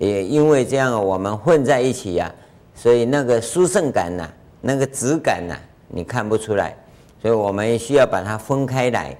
[0.00, 2.34] 也因为这样，我们混在一起呀、
[2.74, 4.28] 所以那个殊胜感呐、
[4.66, 5.54] 那个质感呐、
[5.88, 6.74] 你看不出来，
[7.20, 9.14] 所以我们需要把它分开来。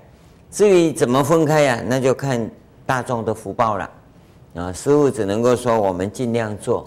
[0.51, 2.51] 至于怎么分开呀、那就看
[2.87, 3.91] 大众的福报了。
[4.55, 6.87] 啊，师父只能够说，我们尽量做，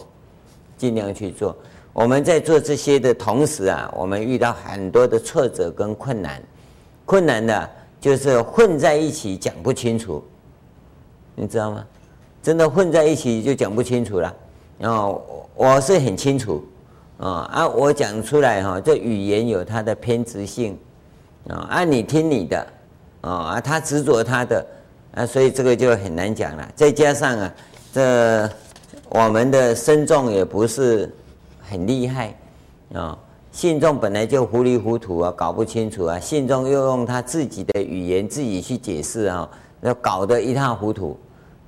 [0.75, 1.55] 尽量去做。
[1.93, 6.41] 我们在做这些的同时啊，我们遇到很多的挫折跟困难。
[7.05, 7.69] 困难的
[8.01, 10.23] 就是混在一起讲不清楚，
[11.35, 11.85] 你知道吗？
[12.41, 14.33] 真的混在一起就讲不清楚了，
[14.79, 16.65] 然后我是很清楚，
[17.17, 20.77] 啊啊，我讲出来哈，这语言有它的偏执性，
[21.49, 22.67] 啊，啊你听你的，
[23.21, 24.65] 啊他执着他的，
[25.13, 26.71] 啊，所以这个就很难讲了。
[26.75, 27.53] 再加上啊，
[27.91, 28.49] 这
[29.09, 31.11] 我们的僧众也不是
[31.61, 32.35] 很厉害，
[32.93, 33.17] 啊，
[33.51, 39.49] 信众本来就糊里糊涂啊，搞不清楚啊，信众又用他自己的语言自己去解释啊，
[39.81, 41.17] 要搞得一塌糊涂。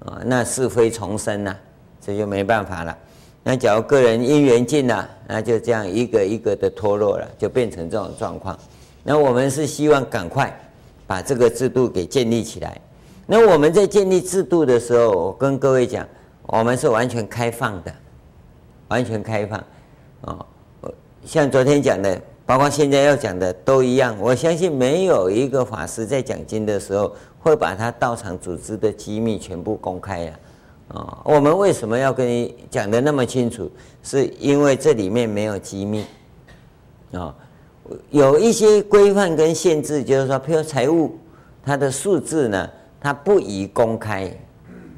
[0.06, 1.54] 啊，那是非丛生呐，
[2.00, 2.98] 这就没办法了。
[3.44, 8.58] 那假如个人因缘尽了，那就这样一个一个的脱落了，就变成这种状况。
[9.04, 10.54] 那我们是希望赶快
[11.08, 12.80] 把这个制度给建立起来。
[13.26, 16.08] 那我们在建立制度的时候，我跟各位讲，
[16.44, 17.94] 我们是完全开放的，
[18.90, 19.64] 完全开放。
[20.22, 20.46] 哦，
[21.26, 24.16] 像昨天讲的，包括现在要讲的都一样。
[24.20, 27.16] 我相信没有一个法师在讲经的时候。
[27.42, 30.40] 会把他道场组织的机密全部公开呀，
[30.90, 33.72] 啊我们为什么要跟你讲的那么清楚？
[34.04, 36.06] 是因为这里面没有机密，
[37.12, 37.36] 啊，
[38.10, 41.18] 有一些规范跟限制，就是说，譬如财务，
[41.64, 44.32] 它的数字呢，它不宜公开，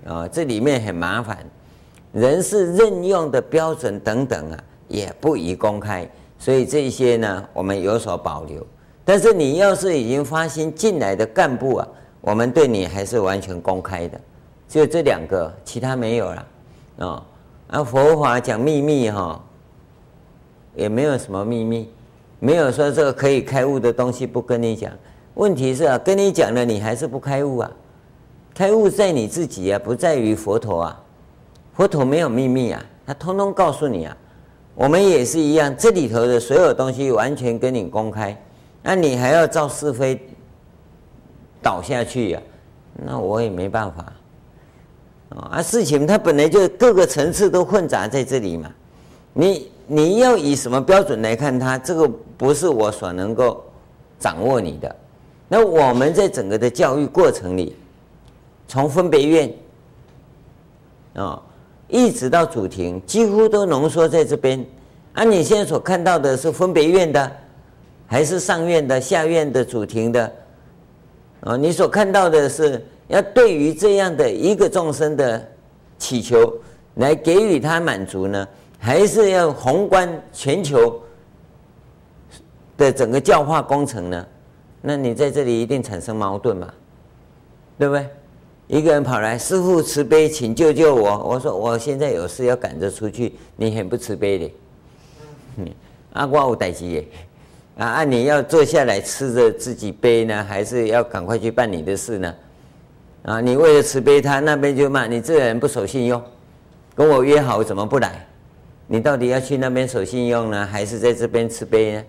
[0.05, 1.37] 啊，这里面很麻烦，
[2.13, 8.65] 人事任用的标准等等啊，也不宜公开，所以这些呢，我们有所保留。
[9.03, 11.87] 但是你要是已经发心进来的干部啊。
[12.21, 14.21] 我们对你还是完全公开的，
[14.71, 16.47] 就这两个，其他没有了，
[16.99, 17.23] 哦，
[17.67, 19.37] 啊佛法讲秘密哈，
[20.77, 21.91] 也没有什么秘密，
[22.39, 24.89] 没有说这个可以开悟的东西不跟你讲。
[25.33, 27.69] 问题是啊，跟你讲了，你还是不开悟啊？
[28.53, 31.03] 开悟在你自己啊，不在于佛陀啊。
[31.73, 34.15] 佛陀没有秘密啊，他通通告诉你啊。
[34.73, 38.41] 我们也是一样，这里头的所有东西完全跟你公开，
[38.81, 40.17] 那你还要造是非？
[41.61, 42.41] 倒下去呀、
[42.93, 44.13] 那我也没办法
[45.39, 45.61] 啊！
[45.61, 48.71] 事情它本来就各个层次都混杂在这里嘛，
[49.33, 51.77] 你你要以什么标准来看它？
[51.77, 53.63] 这个不是我所能够
[54.19, 54.95] 掌握你的。
[55.47, 57.75] 那我们在整个的教育过程里，
[58.67, 59.53] 从分别院
[61.15, 61.41] 啊，
[61.87, 64.65] 一直到主庭，几乎都浓缩在这边。
[65.13, 67.31] 啊，你现在所看到的是分别院的，
[68.07, 70.31] 还是上院的、下院的、主庭的？
[71.41, 75.45] 啊，你所看到的是要对于这样的一个众生的
[75.97, 76.57] 祈求
[76.95, 78.47] 来给予他满足呢，
[78.79, 80.99] 还是要宏观全球
[82.77, 84.25] 的整个教化工程呢？
[84.81, 86.73] 那你在这里一定产生矛盾嘛，
[87.77, 88.07] 对不对？
[88.67, 91.23] 一个人跑来，师父慈悲，请救救我。
[91.23, 94.51] 我说我现在有事要赶着出去，你很不慈悲的。
[96.13, 97.05] 阿瓜有代志
[97.77, 97.85] 啊！
[97.85, 102.33] 啊，你要坐下来吃着自己悲呢，还是要赶快去办你的事呢？
[103.23, 106.21] 啊，你为了慈悲他，那边就骂你这个人不守信用，
[106.95, 108.27] 跟我约好怎么不来？
[108.87, 112.03] 你到底要去那边守信用呢，还是在这边慈悲呢？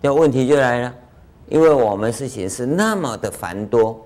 [0.00, 0.94] 那问题就来了，
[1.48, 4.04] 因为我们事情是那么的繁多，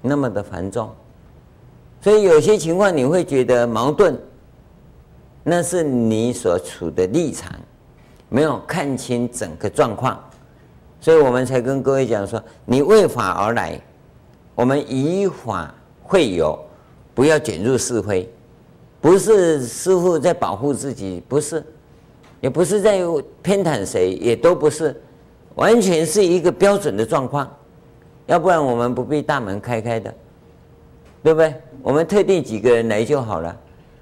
[0.00, 0.90] 那么的繁重，
[2.00, 4.18] 所以有些情况你会觉得矛盾，
[5.42, 7.52] 那是你所处的立场。
[8.30, 10.22] 没有看清整个状况，
[11.00, 13.80] 所以我们才跟各位讲说：你为法而来，
[14.58, 16.58] 我们以法会友，
[17.14, 18.28] 不要卷入是非。
[19.00, 21.64] 不是师父在保护自己，不是，
[22.40, 22.98] 也不是在
[23.40, 25.00] 偏袒谁，也都不是，
[25.54, 27.48] 完全是一个标准的状况。
[28.26, 30.12] 要不然我们不必大门开开的，
[31.22, 31.54] 对不对？
[31.80, 33.56] 我们特定几个人来就好了，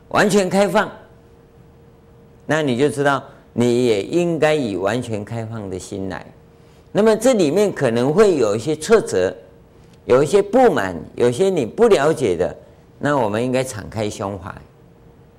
[0.09, 0.90] 完全开放，
[2.47, 3.23] 那你就知道。
[3.53, 6.25] 你也应该以完全开放的心来，
[6.92, 9.35] 那么这里面可能会有一些挫折，
[10.07, 12.57] 有一些不满，有些你不了解的，
[12.99, 14.55] 那我们应该敞开胸怀，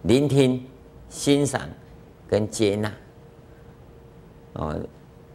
[0.03, 0.63] 聆听、
[1.09, 1.61] 欣赏
[2.27, 2.91] 跟接纳。
[4.53, 4.79] 哦，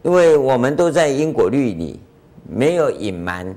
[0.03, 1.99] 因为我们都在因果律里，
[2.47, 3.55] 没有隐瞒，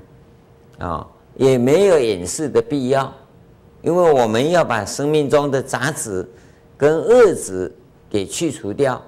[0.79, 3.13] 啊，也没有掩饰的必要，
[3.81, 6.27] 因为我们要把生命中的杂质
[6.75, 7.71] 跟恶质
[8.09, 9.01] 给去除掉，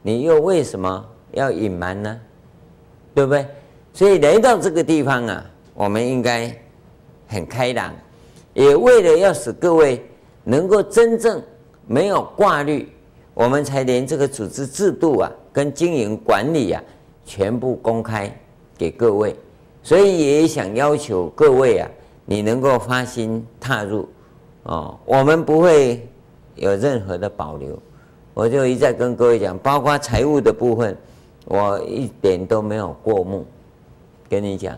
[0.00, 2.20] 你又为什么要隐瞒呢？
[3.14, 3.46] 对不对？
[3.92, 5.49] 所以来到这个地方啊，
[5.80, 6.54] 我们应该
[7.26, 7.90] 很开朗，
[8.52, 10.04] 也为了要使各位
[10.44, 11.42] 能够真正
[11.86, 12.86] 没有挂虑，
[13.32, 16.82] 我们才连这个组织制度啊，跟经营管理啊，
[17.24, 18.30] 全部公开
[18.76, 19.34] 给各位。
[19.82, 21.90] 所以也想要求各位啊，
[22.26, 24.06] 你能够发心踏入
[24.64, 26.06] 哦，我们不会
[26.56, 27.78] 有任何的保留。
[28.34, 30.94] 我就一再跟各位讲，包括财务的部分，
[31.46, 33.46] 我一点都没有过目。
[34.28, 34.76] 跟你讲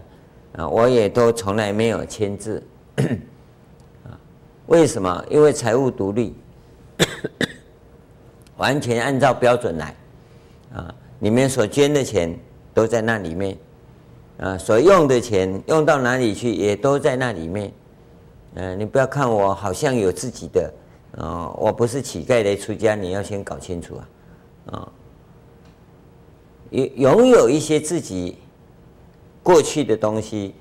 [0.54, 2.62] 啊，我也都从来没有签字
[4.04, 4.12] 啊。
[4.66, 5.24] 为什么？
[5.30, 6.34] 因为财务独立，
[8.58, 9.96] 完全按照标准来
[10.74, 10.94] 啊。
[11.18, 12.38] 你们所捐的钱
[12.74, 13.56] 都在那里面
[14.38, 17.72] 啊，所用的钱用到哪里去也都在那里面。
[18.56, 20.70] 嗯，你不要看我好像有自己的
[21.16, 24.08] 啊，我不是乞丐来出家，你要先搞清楚啊
[24.66, 24.92] 啊。
[26.68, 28.36] 拥拥有一些自己。
[29.42, 30.54] 过去的东西，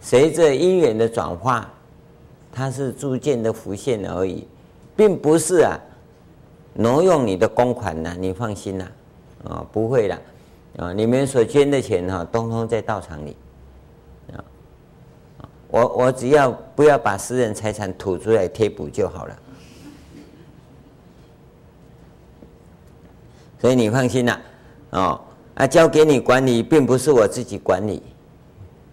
[0.00, 1.70] 随着因缘的转化，
[2.50, 4.46] 它是逐渐的浮现而已，
[4.96, 5.78] 并不是啊，
[6.72, 8.86] 挪用你的公款呐，你放心呐，
[9.44, 10.22] 啊，不会的，
[10.78, 13.36] 啊，你们所捐的钱哈，通通在道场里，
[14.32, 14.42] 啊，
[15.68, 19.38] 我我只要不要把私人财产吐出来贴补就好了，
[23.60, 24.40] 所以你放心呐，
[24.90, 25.20] 啊。
[25.60, 28.02] 啊，交给你管理，并不是我自己管理，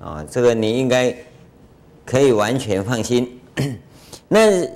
[0.01, 1.15] 啊，这个你应该
[2.03, 3.39] 可以完全放心。
[4.27, 4.67] 那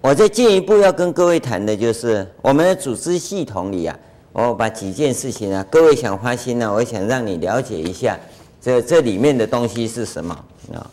[0.00, 3.98] 我再进一步要跟各位谈的就是我们的组织系统里啊，
[4.32, 8.16] 我把几件事情啊，各位想花心呢，我想让你了解一下，
[8.60, 10.32] 这这里面的东西是什么
[10.72, 10.88] 啊？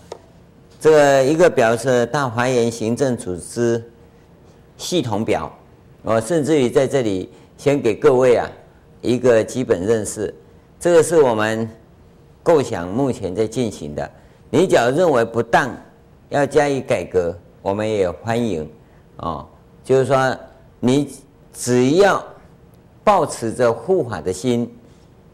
[0.82, 3.84] 这个一个表是大华严行政组织
[4.78, 5.56] 系统表，
[6.02, 8.50] 我甚至于在这里先给各位啊。
[9.04, 10.34] 一个基本认识，
[10.80, 11.70] 这个是我们
[12.42, 14.10] 构想目前在进行的。
[14.50, 15.70] 你假如认为不当，
[16.30, 18.68] 要加以改革，我们也欢迎。
[19.18, 19.46] 哦，
[19.84, 20.34] 就是说，
[20.80, 21.13] 你
[21.52, 22.24] 只要
[23.04, 24.74] 抱持着护法的心，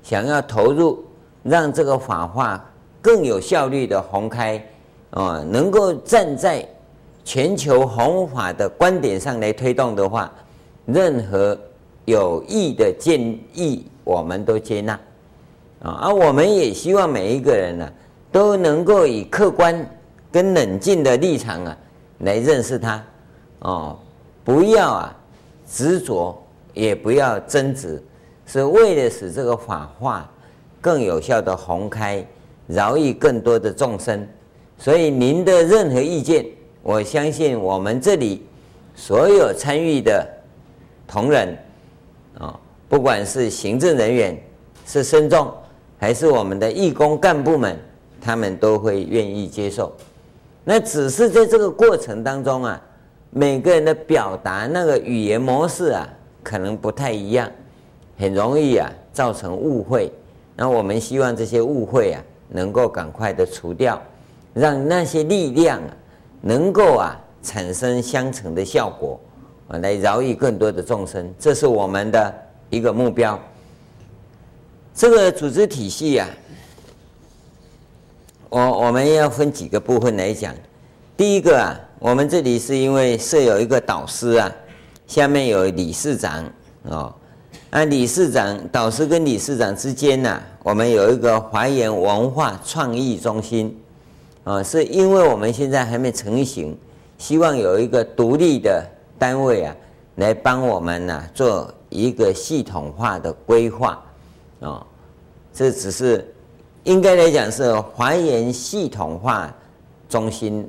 [0.01, 1.05] 想要投入，
[1.43, 2.67] 让这个法化
[3.03, 4.59] 更有效率的宏开，
[5.11, 6.67] 啊，能够站在
[7.23, 10.31] 全球弘法的观点上来推动的话，
[10.87, 11.55] 任何。
[12.09, 13.21] 有益的建
[13.53, 14.93] 议，我们都接纳
[15.81, 17.87] 啊，而我们也希望每一个人呢，
[18.31, 19.87] 都能够以客观
[20.31, 21.77] 跟冷静的立场啊，
[22.19, 23.03] 来认识它
[23.59, 23.97] 哦，
[24.43, 25.15] 不要啊
[25.67, 26.35] 执着，
[26.73, 28.01] 也不要争执，
[28.45, 30.29] 是为了使这个法化
[30.81, 32.25] 更有效的宏开，
[32.65, 34.27] 饶益更多的众生。
[34.77, 36.45] 所以您的任何意见，
[36.81, 38.43] 我相信我们这里
[38.95, 40.27] 所有参与的
[41.07, 41.55] 同仁。
[42.39, 44.41] 啊，不管是行政人员、
[44.87, 45.53] 是僧众，
[45.99, 47.77] 还是我们的义工干部们，
[48.19, 49.93] 他们都会愿意接受。
[50.63, 52.81] 那只是在这个过程当中啊，
[53.29, 56.07] 每个人的表达那个语言模式啊，
[56.41, 57.49] 可能不太一样，
[58.17, 60.11] 很容易啊造成误会。
[60.55, 64.01] 那我们希望这些误会啊，能够赶快的除掉，
[64.53, 65.89] 让那些力量啊，
[66.41, 69.19] 能够啊产生相乘的效果。
[69.69, 72.33] 啊，来饶益更多的众生，这是我们的
[72.71, 73.39] 一个目标。
[74.95, 76.27] 这个组织体系、啊，
[78.49, 80.55] 我我们要分几个部分来讲。
[81.15, 84.51] 第一个啊，我们这里是因为设有一个导师啊，
[85.05, 86.51] 下面有理事长
[86.83, 87.13] 哦。
[87.69, 93.79] 那理事长、导师跟理事长之间呢、我们有一个华严文化创意中心
[94.43, 96.75] 啊，是因为我们现在还没成型，
[97.19, 98.83] 希望有一个独立的。
[99.19, 99.75] 单位啊，
[100.15, 104.01] 来帮我们呢、做一个系统化的规划，
[104.61, 104.83] 啊，
[105.53, 106.33] 这只是
[106.85, 109.53] 应该来讲是还原系统化
[110.07, 110.67] 中心。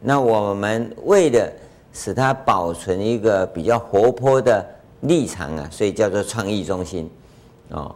[0.00, 1.50] 那我们为了
[1.92, 4.64] 使它保存一个比较活泼的
[5.00, 7.10] 立场啊，所以叫做创意中心，
[7.70, 7.94] 哦，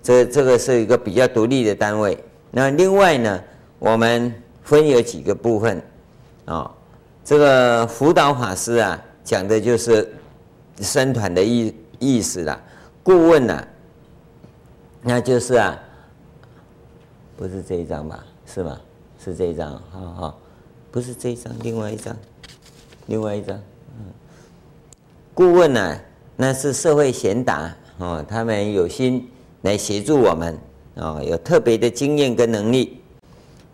[0.00, 2.16] 这这个是一个比较独立的单位。
[2.52, 3.42] 那另外呢，
[3.80, 4.32] 我们
[4.62, 5.82] 分有几个部分，
[6.44, 6.70] 啊。
[7.24, 10.12] 这个辅导法师啊，讲的就是
[10.78, 12.60] 僧团的意意思啦。
[13.02, 13.68] 顾问呢、啊，
[15.02, 15.78] 那就是啊，
[17.36, 18.24] 不是这一张吧？
[18.46, 18.80] 是吗？
[19.24, 20.40] 是这一张，好好，
[20.90, 22.16] 不是这一张，另外一张，
[23.06, 23.56] 另外一张。
[23.98, 24.06] 嗯，
[25.32, 25.98] 顾问呢、
[26.34, 29.28] 那是社会贤达哦，他们有心
[29.62, 30.58] 来协助我们
[30.96, 33.00] 哦，有特别的经验跟能力。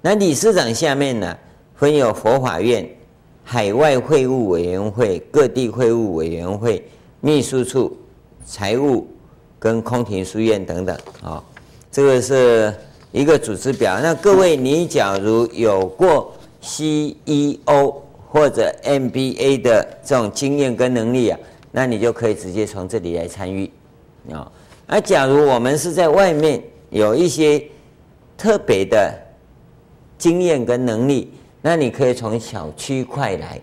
[0.03, 1.39] 那理事长下面呢？
[1.75, 2.89] 分有佛法院、
[3.51, 6.87] 海外会务委员会、各地会务委员会、
[7.23, 7.97] 秘书处、
[8.45, 9.07] 财务
[9.59, 11.43] 跟空庭书院等等啊。
[11.91, 12.71] 这个是
[13.11, 14.01] 一个组织表。
[14.03, 16.31] 那各位，你假如有过
[16.61, 17.95] CEO
[18.31, 21.41] 或者 MBA 的这种经验跟能力啊，
[21.73, 23.71] 那你就可以直接从这里来参与
[24.31, 24.53] 啊。
[24.87, 27.65] 而假如我们是在外面有一些
[28.37, 29.11] 特别的
[30.19, 33.61] 经验跟能力，那你可以从小区块来。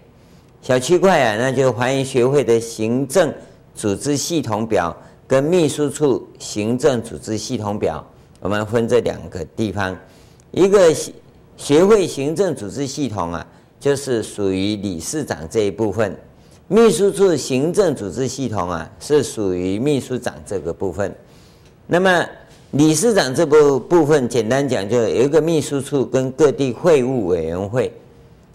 [0.61, 3.33] 小区块啊，那就华严学会的行政
[3.75, 4.95] 组织系统表
[5.27, 8.05] 跟秘书处行政组织系统表，
[8.39, 9.95] 我们分这两个地方。
[10.51, 10.93] 一个
[11.55, 13.45] 学会行政组织系统啊，
[13.79, 16.17] 就是属于理事长这一部分。
[16.67, 21.15] 秘书处行政组织系统啊，是属于秘书长这个部分。
[21.85, 22.25] 那么
[22.75, 27.89] 理事长这部部分，简单讲，就有一个秘书处跟各地会务委员会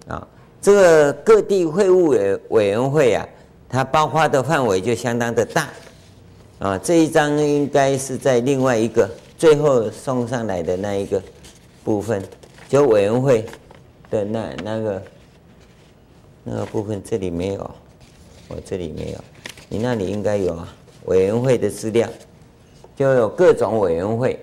[0.06, 0.28] 啊。
[0.60, 3.26] 这个各地会务委委员会啊，
[3.66, 5.70] 它包括的范围就相当的大
[6.58, 6.76] 啊。
[6.76, 9.08] 这一张应该是在另外一个
[9.38, 11.22] 最后送上来的那一个
[11.82, 12.22] 部分，
[12.68, 13.46] 就委员会
[14.10, 15.02] 的那那个
[16.44, 17.70] 那个部分，这里没有。
[18.48, 19.18] 我这里没有，
[19.70, 20.68] 你那里应该有啊。
[21.06, 22.06] 委员会的资料
[23.00, 24.38] 就有各种委员会。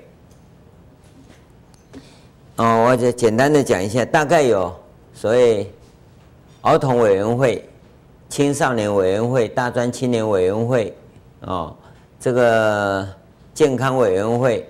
[2.56, 4.76] 哦，我就简单的讲一下，大概有
[5.14, 5.72] 所谓
[6.62, 7.70] 儿童委员会、
[8.30, 10.92] 青少年委员会、大专青年委员会，
[11.42, 11.76] 哦，
[12.20, 13.08] 这个
[13.54, 14.68] 健康委员会，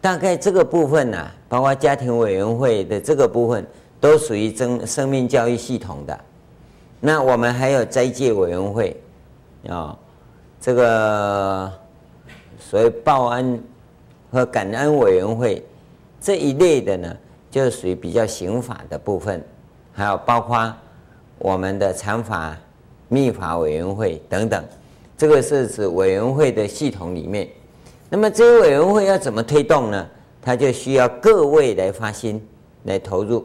[0.00, 3.64] 大概这个部分呢、包括家庭委员会的这个部分，
[4.00, 6.20] 都属于生生命教育系统的。
[6.98, 9.00] 那我们还有斋戒委员会，
[9.68, 9.96] 啊，
[10.60, 11.72] 这个
[12.58, 13.62] 所谓报恩
[14.30, 15.64] 和感恩委员会
[16.20, 17.16] 这一类的呢，
[17.50, 19.42] 就属于比较刑法的部分，
[19.92, 20.74] 还有包括
[21.38, 22.56] 我们的禅法、
[23.08, 24.64] 密法委员会等等，
[25.16, 27.48] 这个是指委员会的系统里面。
[28.08, 30.06] 那么这些委员会要怎么推动呢？
[30.40, 32.46] 它就需要各位来发心
[32.84, 33.44] 来投入，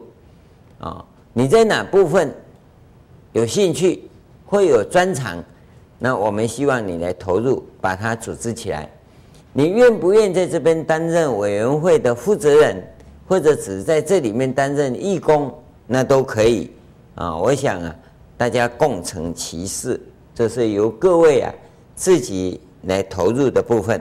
[0.78, 2.32] 啊，你在哪部分？
[3.32, 4.08] 有兴趣
[4.44, 5.42] 会有专长，
[5.98, 8.90] 那我们希望你来投入，把它组织起来。
[9.52, 12.82] 你愿不愿在这边担任委员会的负责人，
[13.26, 15.52] 或者只在这里面担任义工，
[15.86, 16.70] 那都可以
[17.16, 17.36] 啊。
[17.36, 17.94] 我想啊，
[18.36, 20.00] 大家共成其事，
[20.34, 21.52] 这是由各位啊
[21.96, 24.00] 自己来投入的部分。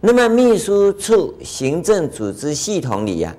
[0.00, 3.38] 那么秘书处行政组织系统里呀、啊，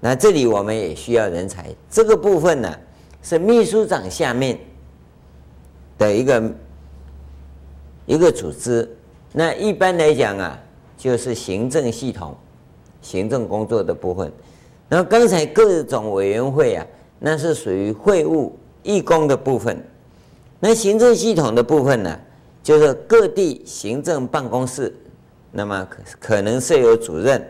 [0.00, 2.74] 那这里我们也需要人才，这个部分呢、
[3.22, 4.58] 是秘书长下面
[5.98, 6.52] 的一个
[8.06, 8.88] 一个组织，
[9.38, 10.58] 那一般来讲啊，
[10.96, 12.34] 就是行政系统、
[13.02, 14.32] 行政工作的部分。
[14.88, 16.86] 然后刚才各种委员会啊，
[17.18, 19.78] 那是属于会务、义工的部分。
[20.58, 22.18] 那行政系统的部分呢，
[22.62, 24.90] 就是各地行政办公室，
[25.52, 27.46] 那么可可能设有主任、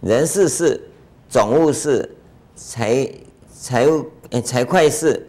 [0.00, 0.80] 人事室、
[1.28, 2.08] 总务室、
[2.56, 3.06] 财
[3.52, 4.06] 财务。
[4.30, 5.26] 诶，财会室、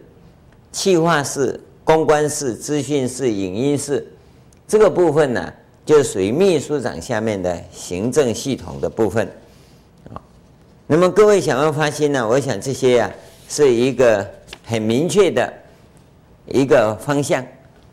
[0.73, 4.05] 企划室、公关室、资讯室、影音室，
[4.65, 5.53] 这个部分呢，
[5.89, 9.27] 就属于秘书长下面的行政系统的部分。
[10.13, 10.21] 啊
[10.85, 13.11] 那么各位想要发心呢，我想这些啊，
[13.47, 14.23] 是一个
[14.63, 15.51] 很明确的
[16.45, 17.43] 一个方向。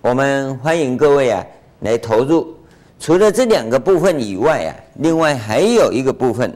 [0.03, 1.43] 我们欢迎各位啊
[1.81, 2.55] 来投入。
[3.01, 6.55] 除了这两个部分以外啊，另外还有一个部分，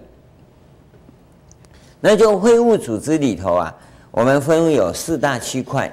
[2.03, 3.74] 那就会务组织里头啊。
[4.11, 5.91] 我们分有四大区块，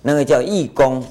[0.00, 1.04] 那个叫义工。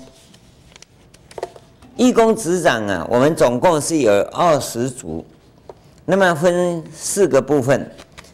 [1.96, 5.26] 义工执掌啊，我们总共是有二十组，
[6.06, 7.90] 那么分四个部分。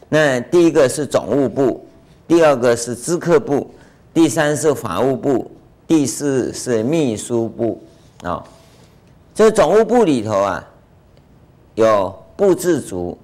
[0.08, 1.86] 那第一个是总务部，
[2.26, 3.72] 第二个是资客部，
[4.12, 5.50] 第三是法务部，
[5.86, 7.82] 第四是秘书部。
[8.22, 8.44] 啊、哦，
[9.34, 10.64] 这总务部里头啊，
[11.74, 13.16] 有布置组、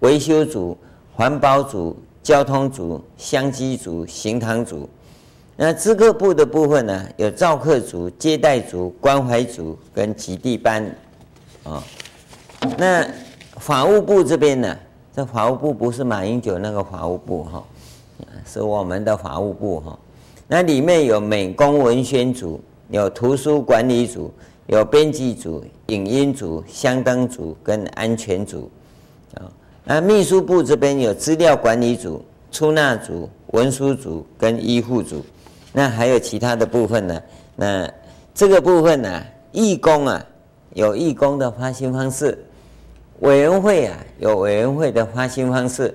[0.00, 0.76] 维修组、
[1.14, 1.96] 环保组。
[2.22, 4.86] 交通组、相机组、行堂组，
[5.62, 10.82] 那资科部的部分呢，有造客组、接待组、关怀组跟极地班，
[11.64, 11.84] 啊，
[12.78, 13.06] 那
[13.58, 14.74] 法务部这边呢，
[15.14, 17.62] 这法务部不是马英九那个法务部哈，
[18.46, 19.98] 是我们的法务部哈，
[20.48, 22.58] 那里面有美工文宣组、
[22.88, 24.32] 有图书管理组、
[24.66, 28.70] 有编辑组、影音组、相当组跟安全组，
[29.34, 29.44] 啊。
[29.84, 35.22] 那秘书部这边有资料管理组、出纳组、文书组跟医护组，
[35.72, 37.22] 那还有其他的部分呢？
[37.56, 37.92] 那
[38.34, 40.24] 这个部分呢，义工啊，
[40.74, 42.36] 有义工的发心方式；
[43.20, 45.92] 委员会啊，有委员会的发心方式；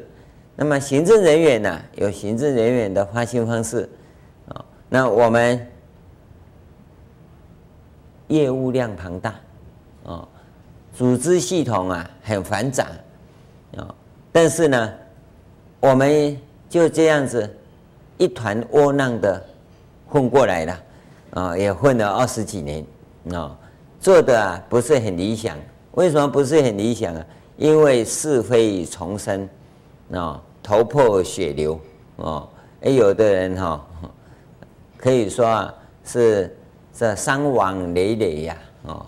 [0.55, 3.89] 那么行政人员呢，有行政人员的发心方式
[4.47, 4.63] 啊。
[4.87, 5.67] 那我们
[8.27, 9.35] 业务量庞大
[10.05, 10.27] 啊，
[10.93, 12.87] 组织系统啊很繁杂
[13.75, 13.93] 啊，
[14.31, 14.93] 但是呢，
[15.79, 16.37] 我们
[16.69, 17.53] 就这样子
[18.17, 19.43] 一团窝囊的
[20.07, 20.79] 混过来了
[21.31, 22.85] 啊，也混了二十几年
[23.33, 23.57] 啊，
[23.99, 25.57] 做的啊不是很理想。
[25.91, 27.25] 为什么不是很理想啊？
[27.57, 29.47] 因为是非丛生
[30.11, 30.41] 啊。
[30.67, 31.79] 头破血流
[32.15, 32.49] 哦，
[32.81, 33.85] 哎，有的人哈，
[34.97, 35.71] 可以说啊，
[36.03, 36.57] 是
[36.91, 39.05] 这伤亡累累呀，哦，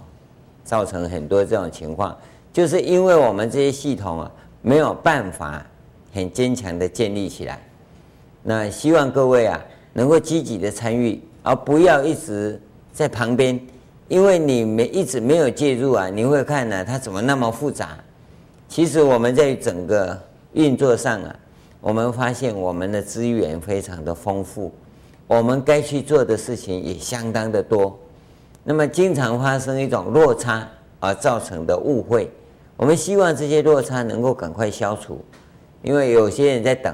[0.64, 2.16] 造成很多这种情况，
[2.54, 4.32] 就是因为我们这些系统啊，
[4.62, 5.66] 没有办法
[6.14, 7.60] 很坚强的建立起来。
[8.44, 9.60] 那希望各位啊，
[9.98, 12.62] 能够积极的参与，而不要一直
[12.94, 13.60] 在旁边，
[14.08, 17.98] 因为你没一直没有介入啊，你会看呢，它怎么那么复杂？
[18.70, 20.16] 其实我们在整个
[20.54, 21.36] 运作上啊。
[21.80, 24.72] 我们发现我们的资源非常的丰富，
[25.26, 27.98] 我们该去做的事情也相当的多，
[28.64, 30.68] 那么经常发生一种落差
[31.00, 32.30] 而造成的误会，
[32.76, 35.22] 我们希望这些落差能够赶快消除，
[35.82, 36.94] 因为有些人在等，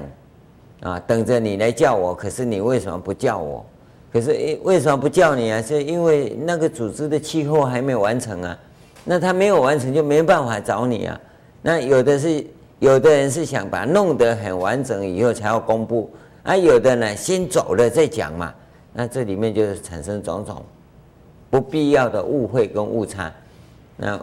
[0.84, 3.66] 啊，等着你来叫我，可是你为什么不叫我？
[4.12, 5.60] 可是为什么不叫你啊？
[5.60, 8.56] 是因为那个组织的气候还没有完成啊，
[9.04, 11.20] 那他没有完成就没办法找你啊，
[11.60, 12.46] 那有的是。
[12.80, 16.10] 有的人是想把它弄得很完整以后才要公布，
[16.42, 18.52] 啊有的呢先走了再讲嘛，
[18.92, 20.62] 那这里面就是产生种种
[21.48, 23.32] 不必要的误会跟误差。
[23.96, 24.20] 那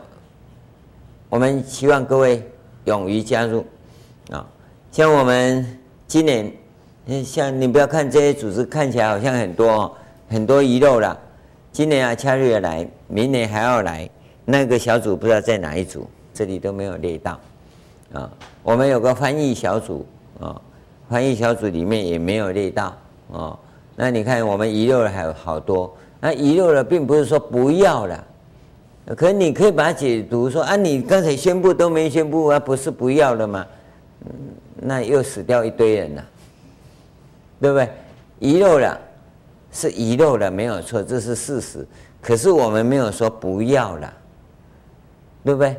[1.27, 2.47] 我们希望各位
[2.83, 3.65] 勇于加入
[4.29, 4.45] 啊，
[4.91, 5.65] 像我们
[6.11, 6.53] 今年，
[7.23, 9.95] 像你不要看这些组织看起来好像很多
[10.27, 11.17] 很多遗漏了，
[11.71, 14.09] 今年啊恰瑞要来，明年还要来，
[14.43, 17.39] 那个小组不知道在哪一组，这里都没有列到。
[18.11, 18.29] 啊，
[18.61, 20.05] 我们有个翻译小组
[20.41, 20.61] 啊，
[21.09, 22.93] 翻译小组里面也没有列到
[23.31, 23.57] 啊。
[23.95, 25.95] 那你看，我们遗漏了还有好多。
[26.19, 28.21] 那遗漏了，并不是说不要了，
[29.15, 33.65] 可你可以把它解读说啊，你刚才宣布都没宣布啊，不是不要了吗？
[34.25, 34.31] 嗯
[34.81, 36.25] 那又死掉一堆人了，
[37.61, 37.89] 对不对？
[38.39, 38.99] 遗漏了
[39.71, 41.87] 是遗漏了，没有错，这是事实。
[42.19, 44.13] 可是我们没有说不要了，
[45.43, 45.75] 对不对？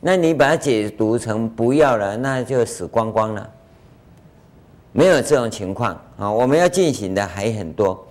[0.00, 3.50] 那你把它解读成不要了，那就死光光了。
[4.92, 8.02] 没有这种情况啊，我们要进行的还很多。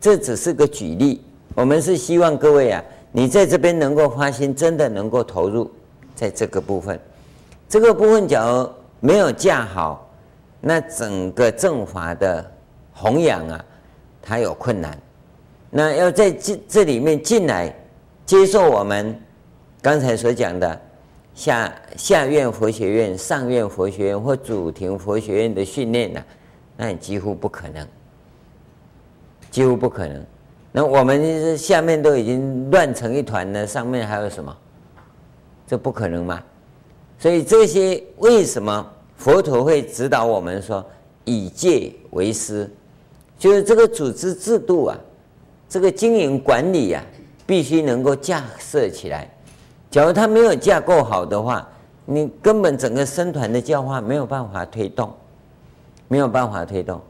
[0.00, 1.22] 这只是个举例，
[1.54, 2.82] 我们是希望各位啊，
[3.12, 5.70] 你在这边能够发心，真的能够投入
[6.16, 6.98] 在这个部分。
[7.68, 8.68] 这个部分假如
[9.04, 10.08] 没有架好，
[10.60, 12.50] 那整个正法的
[12.94, 13.64] 弘扬啊，
[14.22, 14.96] 它有困难。
[15.68, 17.74] 那要在这这里面进来
[18.24, 19.20] 接受我们
[19.82, 20.80] 刚才所讲的。
[21.34, 26.22] 下下院佛学院、上院佛学院或主庭佛学院的训练呢，
[26.76, 27.88] 那你几乎不可能，
[29.50, 30.22] 几乎不可能。
[30.70, 34.54] 那我们下面都已经乱成一团了，上面还有什么？
[35.66, 36.42] 这不可能吗？
[37.22, 38.84] 所以这些为什么
[39.16, 40.84] 佛陀会指导我们说
[41.24, 42.68] 以戒为师？
[43.38, 44.98] 就是这个组织制度啊，
[45.68, 47.00] 这个经营管理啊，
[47.46, 49.32] 必须能够架设起来。
[49.88, 51.64] 假如他没有架构好的话，
[52.06, 55.08] 你根本整个僧团的教化没有办法推动，
[56.08, 57.00] 没有办法推动。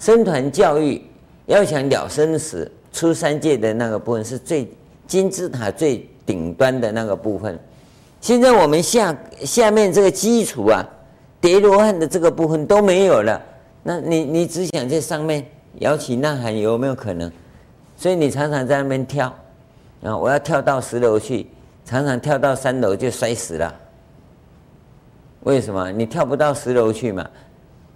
[0.00, 1.00] 僧团教育
[1.46, 4.68] 要想了生死、出三界的那个部分是最
[5.06, 7.56] 金字塔最顶端的那个部分。
[8.20, 10.86] 现在我们下下面这个基础啊，
[11.40, 13.40] 叠罗汉的这个部分都没有了，
[13.82, 15.44] 那你你只想在上面
[15.76, 17.30] 摇旗呐喊有没有可能？
[17.96, 19.34] 所以你常常在那边跳，
[20.02, 21.46] 啊，我要跳到十楼去。
[21.82, 23.74] 常常跳到三楼就摔死了，
[25.40, 25.90] 为什么？
[25.90, 27.28] 你跳不到十楼去嘛？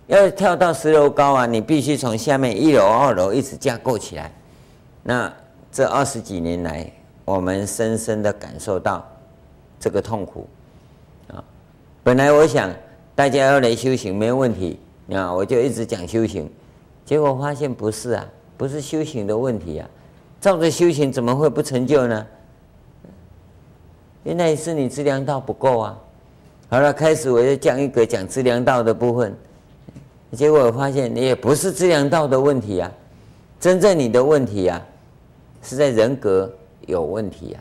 [0.09, 4.33] 要跳到十楼高啊，你必须从下面一楼、二楼一直架构起来。
[5.05, 5.33] 那
[5.70, 6.91] 这二十几年来，
[7.25, 9.07] 我们深深的感受到
[9.85, 10.47] 这个痛苦
[11.28, 11.45] 啊。
[12.03, 12.72] 本来我想
[13.14, 14.80] 大家要来修行没问题
[15.12, 16.51] 啊，我就一直讲修行，
[17.05, 18.26] 结果发现不是啊，
[18.57, 19.91] 不是修行的问题啊，
[20.41, 22.26] 照着修行怎么会不成就呢？
[24.22, 25.99] 原来是你资粮道不够啊！
[26.70, 29.37] 好了，开始我就讲一个讲资粮道的部分，
[30.32, 32.91] 结果我发现你也不是资粮道的问题啊，
[33.61, 34.80] 真正你的问题啊，
[35.62, 36.51] 是在人格
[36.87, 37.61] 有问题啊。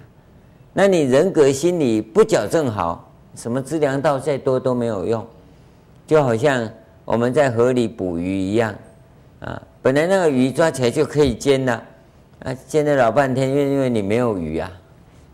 [0.73, 5.23] 那你人格心理不矫正好，什么资粮道再多都没有用，
[6.07, 6.67] 就好像
[7.05, 8.73] 我们在河里捕鱼一样
[9.39, 11.83] 啊，本来那个鱼抓起来就可以煎了，
[12.39, 14.71] 啊，煎了老半天，因为因为你没有鱼啊。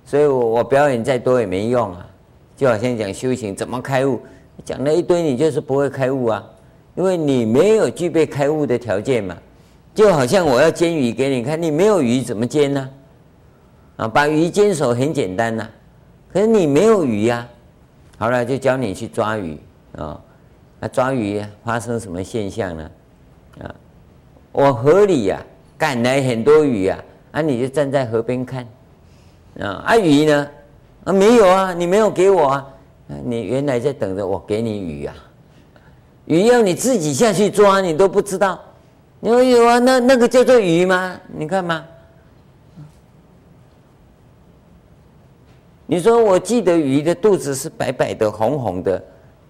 [0.06, 2.06] 所以我我表演再多也没用啊，
[2.58, 4.20] 就好像讲修行怎么开悟，
[4.66, 6.44] 讲了一堆你就是不会开悟啊，
[6.96, 9.38] 因为你没有具备开悟的条件嘛。
[9.96, 12.90] 就好像我要煎鱼给你看，你没有鱼怎么煎呢？
[14.00, 15.68] 啊把鱼坚守很简单呐，
[16.32, 17.46] 可是你没有鱼呀。
[18.18, 19.60] 好了，就教你去抓鱼
[19.98, 20.18] 啊。
[20.80, 22.92] 那抓鱼发生什么现象呢？
[23.62, 23.76] 啊，
[24.54, 25.42] 我河里呀
[25.78, 26.98] 赶来很多鱼啊，
[27.32, 28.66] 啊，你就站在河边看
[29.60, 30.48] 啊，啊鱼呢？
[31.04, 32.66] 啊没有啊，你没有给我啊，
[33.26, 35.14] 你原来在等着我给你鱼啊，
[36.24, 38.58] 鱼要你自己下去抓，你都不知道。
[39.20, 41.20] 你说有啊，那那个叫做鱼吗？
[41.28, 41.86] 你看嘛。
[45.92, 49.04] 你说我记得鱼的肚子是白白的、红红的，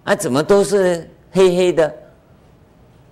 [0.04, 1.94] 啊，怎么都是黑黑的？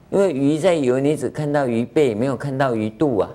[0.08, 3.28] 因为鱼在游，你只看到鱼背，没有看到鱼肚啊。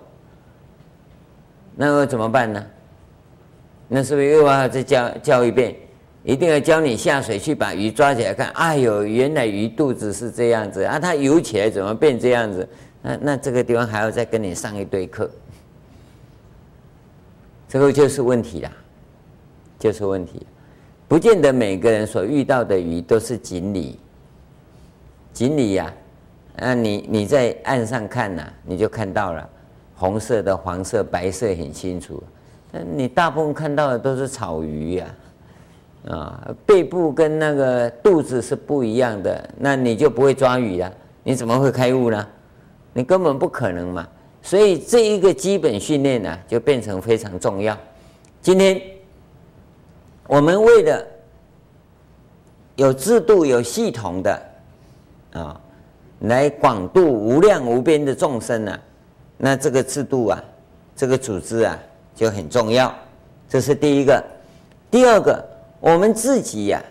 [1.75, 2.65] 那我怎么办呢？
[3.87, 5.75] 那是不是又要再教教一遍？
[6.23, 8.47] 一定要教你下水去把鱼抓起来看。
[8.55, 10.97] 哎呦，原来鱼肚子是这样子啊！
[10.97, 12.67] 它游起来怎么变这样子？
[13.03, 15.29] 那那这个地方还要再跟你上一堆课，
[17.69, 18.71] 这个就是问题啦，
[19.83, 20.47] 就是问题，
[21.09, 23.99] 不见得每个人所遇到的鱼都是锦鲤，
[25.33, 25.93] 锦鲤呀，
[26.55, 29.49] 啊你你在岸上看呐、你就看到了
[29.93, 32.23] 红色的、黄色、白色很清楚，
[32.71, 35.15] 那你大部分看到的都是草鱼呀，
[36.07, 40.89] 啊背部跟那个肚子是不一样的，那你就不会抓鱼了，
[41.23, 42.25] 你怎么会开悟呢？
[42.93, 44.07] 你根本不可能嘛，
[44.41, 47.77] 所以这一个基本训练呢，就变成非常重要。
[48.41, 48.81] 今天
[50.27, 51.05] 我们为了
[52.75, 54.41] 有制度、有系统的
[55.33, 55.59] 啊，
[56.21, 58.79] 来广度无量无边的众生呢，
[59.37, 60.43] 那这个制度啊，
[60.95, 61.77] 这个组织啊，
[62.15, 62.93] 就很重要。
[63.47, 64.23] 这是第一个。
[64.89, 65.43] 第二个，
[65.79, 66.81] 我们自己呀，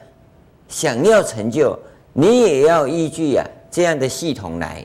[0.68, 1.78] 想要成就，
[2.12, 4.85] 你也要依据呀这样的系统来。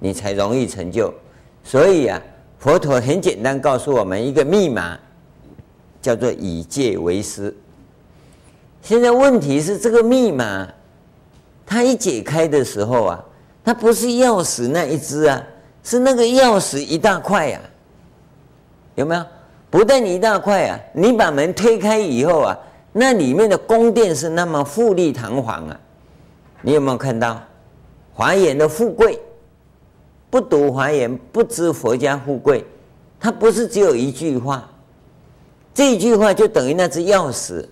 [0.00, 1.12] 你才容易成就，
[1.64, 2.22] 所以啊，
[2.60, 4.96] 佛陀很简单告诉我们一个密码，
[6.00, 7.52] 叫做以戒为师。
[8.82, 10.66] 现在问题是这个密码，
[11.66, 13.24] 它一解开的时候啊，
[13.64, 15.42] 它不是钥匙那一只啊，
[15.82, 17.60] 是那个钥匙一大块呀，
[18.94, 19.24] 有没有？
[19.70, 22.58] 不但一大块啊，你把门推开以后啊，
[22.92, 25.78] 那里面的宫殿是那么富丽堂皇啊，
[26.62, 27.42] 你有没有看到
[28.14, 29.20] 华严的富贵？
[30.30, 32.64] 不读华严，不知佛家富贵。
[33.20, 34.66] 它不是只有一句话，
[35.74, 37.66] 这句话就等于那只钥匙。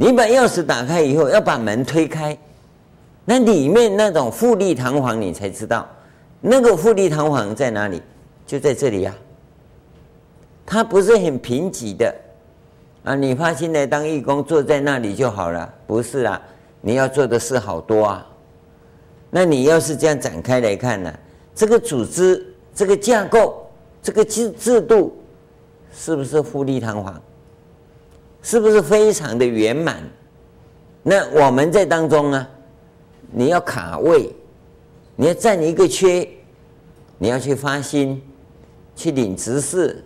[0.00, 2.38] 你把钥匙打开以后，要把门推开，
[3.24, 5.84] 那里面那种富丽堂皇，你才知道
[6.40, 8.00] 那个富丽堂皇在哪里？
[8.46, 9.18] 就在这里呀、啊。
[10.64, 12.14] 它不是很贫瘠的
[13.02, 13.16] 啊！
[13.16, 15.68] 你发心来当义工，坐在那里就好了？
[15.84, 16.40] 不是啊，
[16.80, 18.24] 你要做的事好多啊。
[19.30, 21.12] 那你要是这样展开来看呢、
[21.56, 23.66] 这个组织、这个架构、
[24.00, 25.20] 这个制制度，
[25.92, 27.20] 是不是富丽堂皇？
[28.48, 30.02] 是不是非常的圆满？
[31.02, 32.46] 那我们在当中呢，
[33.30, 34.34] 你要卡位，
[35.16, 36.26] 你要占一个缺，
[37.18, 38.22] 你要去发心，
[38.96, 40.02] 去领执事，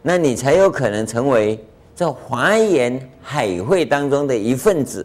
[0.00, 1.58] 那你才有可能成为
[1.96, 5.04] 这华严海会当中的一份子。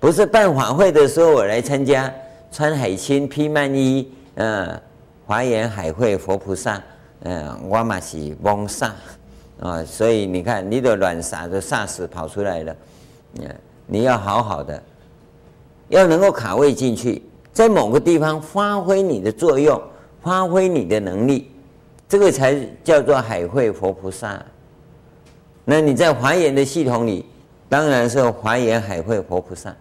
[0.00, 2.10] 不是办法会的时候我来参加，
[2.50, 4.10] 穿海青披曼衣。
[4.36, 4.80] 嗯，
[5.26, 6.82] 华严海会佛菩萨，
[7.24, 8.92] 嗯，我嘛是懵煞
[9.60, 12.76] 啊，所以你看，你的卵傻的煞死跑出来了，
[13.40, 13.54] 嗯，
[13.86, 14.82] 你要好好的，
[15.88, 19.80] 要能够卡位进去，在某个地方发挥你的作用，
[20.22, 21.50] 发挥你的能力，
[22.08, 24.44] 这个才叫做海会佛菩萨。
[25.64, 27.24] 那你在华严的系统里，
[27.68, 29.74] 当然是华严海会佛菩萨，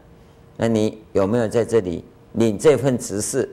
[0.55, 3.49] 那你有没有在这里领这份执事？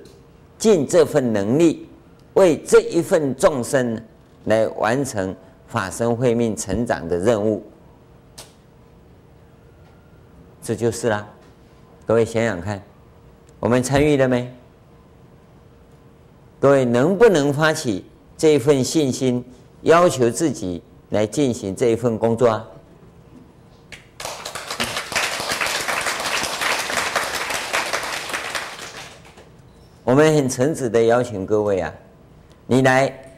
[0.58, 1.88] 尽这份能力，
[2.34, 3.98] 为这一份众生
[4.44, 5.34] 来完成
[5.70, 7.64] 法身慧命成长的任务，
[10.60, 11.24] 这就是啦。
[12.04, 12.82] 各位想想看，
[13.60, 14.52] 我们参与了没？
[16.58, 18.04] 各位能不能发起
[18.36, 19.44] 这一份信心，
[19.82, 22.66] 要求自己来进行这一份工作啊？
[30.02, 31.94] 我们很诚挚的邀请各位啊，
[32.66, 33.30] 你来，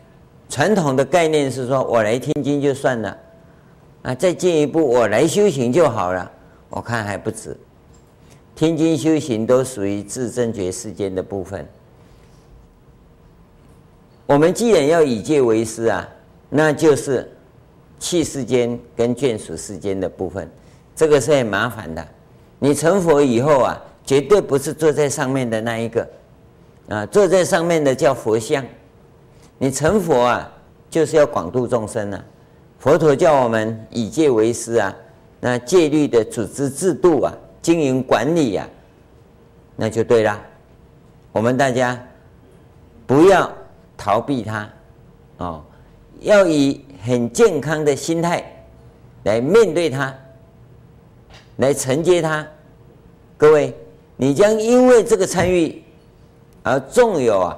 [0.52, 3.18] 传统的概念是说我来听经就算了，
[4.02, 6.30] 啊，再进一步我来修行就好了，
[6.68, 7.56] 我看还不止，
[8.54, 11.66] 听经修行都属于自正觉世间的部分。
[14.26, 16.06] 我们既然要以戒为师啊，
[16.50, 17.34] 那就是
[17.98, 20.46] 弃世间跟眷属世间的部分，
[20.94, 22.06] 这个是很麻烦的。
[22.58, 26.06] 你成佛以后啊，绝对不是坐在上面的那一个。
[26.90, 28.62] 啊，坐在上面的叫佛像。
[29.62, 30.52] 你成佛啊，
[30.90, 32.24] 就是要广度众生啊。
[32.80, 34.92] 佛陀叫我们以戒为师啊，
[35.38, 37.32] 那戒律的组织制度啊，
[37.62, 38.68] 经营管理啊，
[39.76, 40.36] 那就对了。
[41.30, 41.96] 我们大家
[43.06, 43.48] 不要
[43.96, 44.68] 逃避它，
[45.36, 45.62] 哦，
[46.18, 48.44] 要以很健康的心态
[49.22, 50.12] 来面对它，
[51.58, 52.44] 来承接它。
[53.36, 53.72] 各位，
[54.16, 55.80] 你将因为这个参与
[56.64, 57.56] 而纵有啊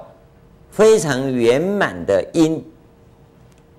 [0.76, 2.62] 非常圆满的因。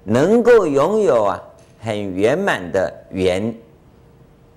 [0.08, 1.44] 能够拥有啊
[1.82, 3.52] 很圆满的缘，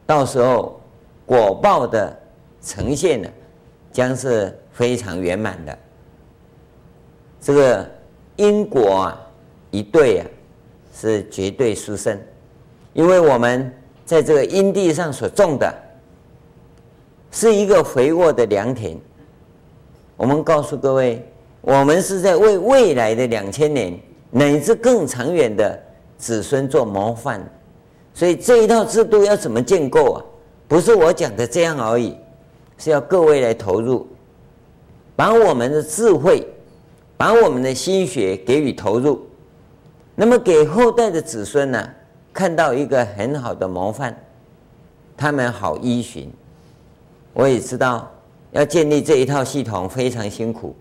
[0.05, 0.79] 到时候
[1.25, 2.15] 果报的
[2.61, 3.29] 呈现呢，
[3.91, 5.79] 将是非常圆满的。
[7.41, 7.91] 这个
[8.37, 9.21] 因果啊
[9.71, 10.27] 一对啊
[10.95, 12.21] 是绝对殊胜，
[12.93, 13.73] 因为我们
[14.05, 15.75] 在这个因地上所种的，
[17.31, 18.99] 是一个肥沃的良田。
[20.15, 21.27] 我们告诉各位，
[21.61, 23.99] 我们是在为未来的两千年。
[24.31, 25.83] 乃至更长远的
[26.19, 27.43] 子孙做模范，
[28.13, 30.25] 所以这一套制度要怎么建构啊？
[30.69, 32.15] 不是我讲的这样而已，
[32.77, 34.07] 是要各位来投入，
[35.17, 36.47] 把我们的智慧，
[37.17, 39.27] 把我们的心血给予投入，
[40.15, 41.91] 那么给后代的子孙呢，
[42.31, 44.15] 看到一个很好的模范，
[45.17, 46.31] 他们好依循。
[47.33, 48.13] 我也知道
[48.51, 50.77] 要建立这一套系统非常辛苦，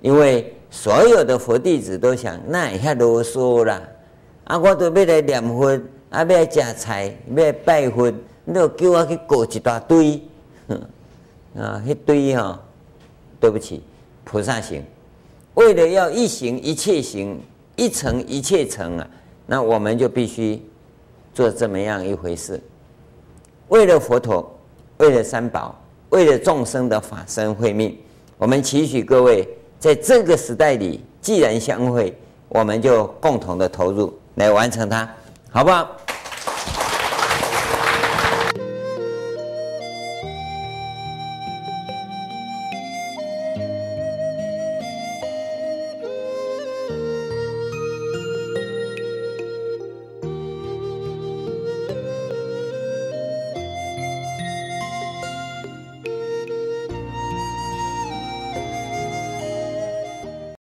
[0.00, 0.52] 因为。
[0.70, 3.80] 所有的佛弟子都想，那也太啰嗦啦！
[4.44, 5.66] 啊，我都要来念佛，
[6.10, 8.12] 啊，要来吃菜，要来拜佛，
[8.44, 10.20] 你都叫我去过一大堆，
[11.56, 12.60] 啊，一堆哈、哦，
[13.40, 13.82] 对不起，
[14.24, 14.84] 菩萨行，
[15.54, 17.40] 为了要一行一切行，
[17.74, 19.08] 一成一切成啊，
[19.46, 20.62] 那我们就必须
[21.32, 22.60] 做这么样一回事。
[23.68, 24.54] 为了佛陀，
[24.98, 25.80] 为了三宝，
[26.10, 27.96] 为了众生的法身慧命，
[28.36, 29.48] 我们祈许各位。
[29.78, 32.16] 在这个时代里，既然相会，
[32.48, 35.08] 我们就共同的投入来完成它，
[35.50, 35.88] 好不好？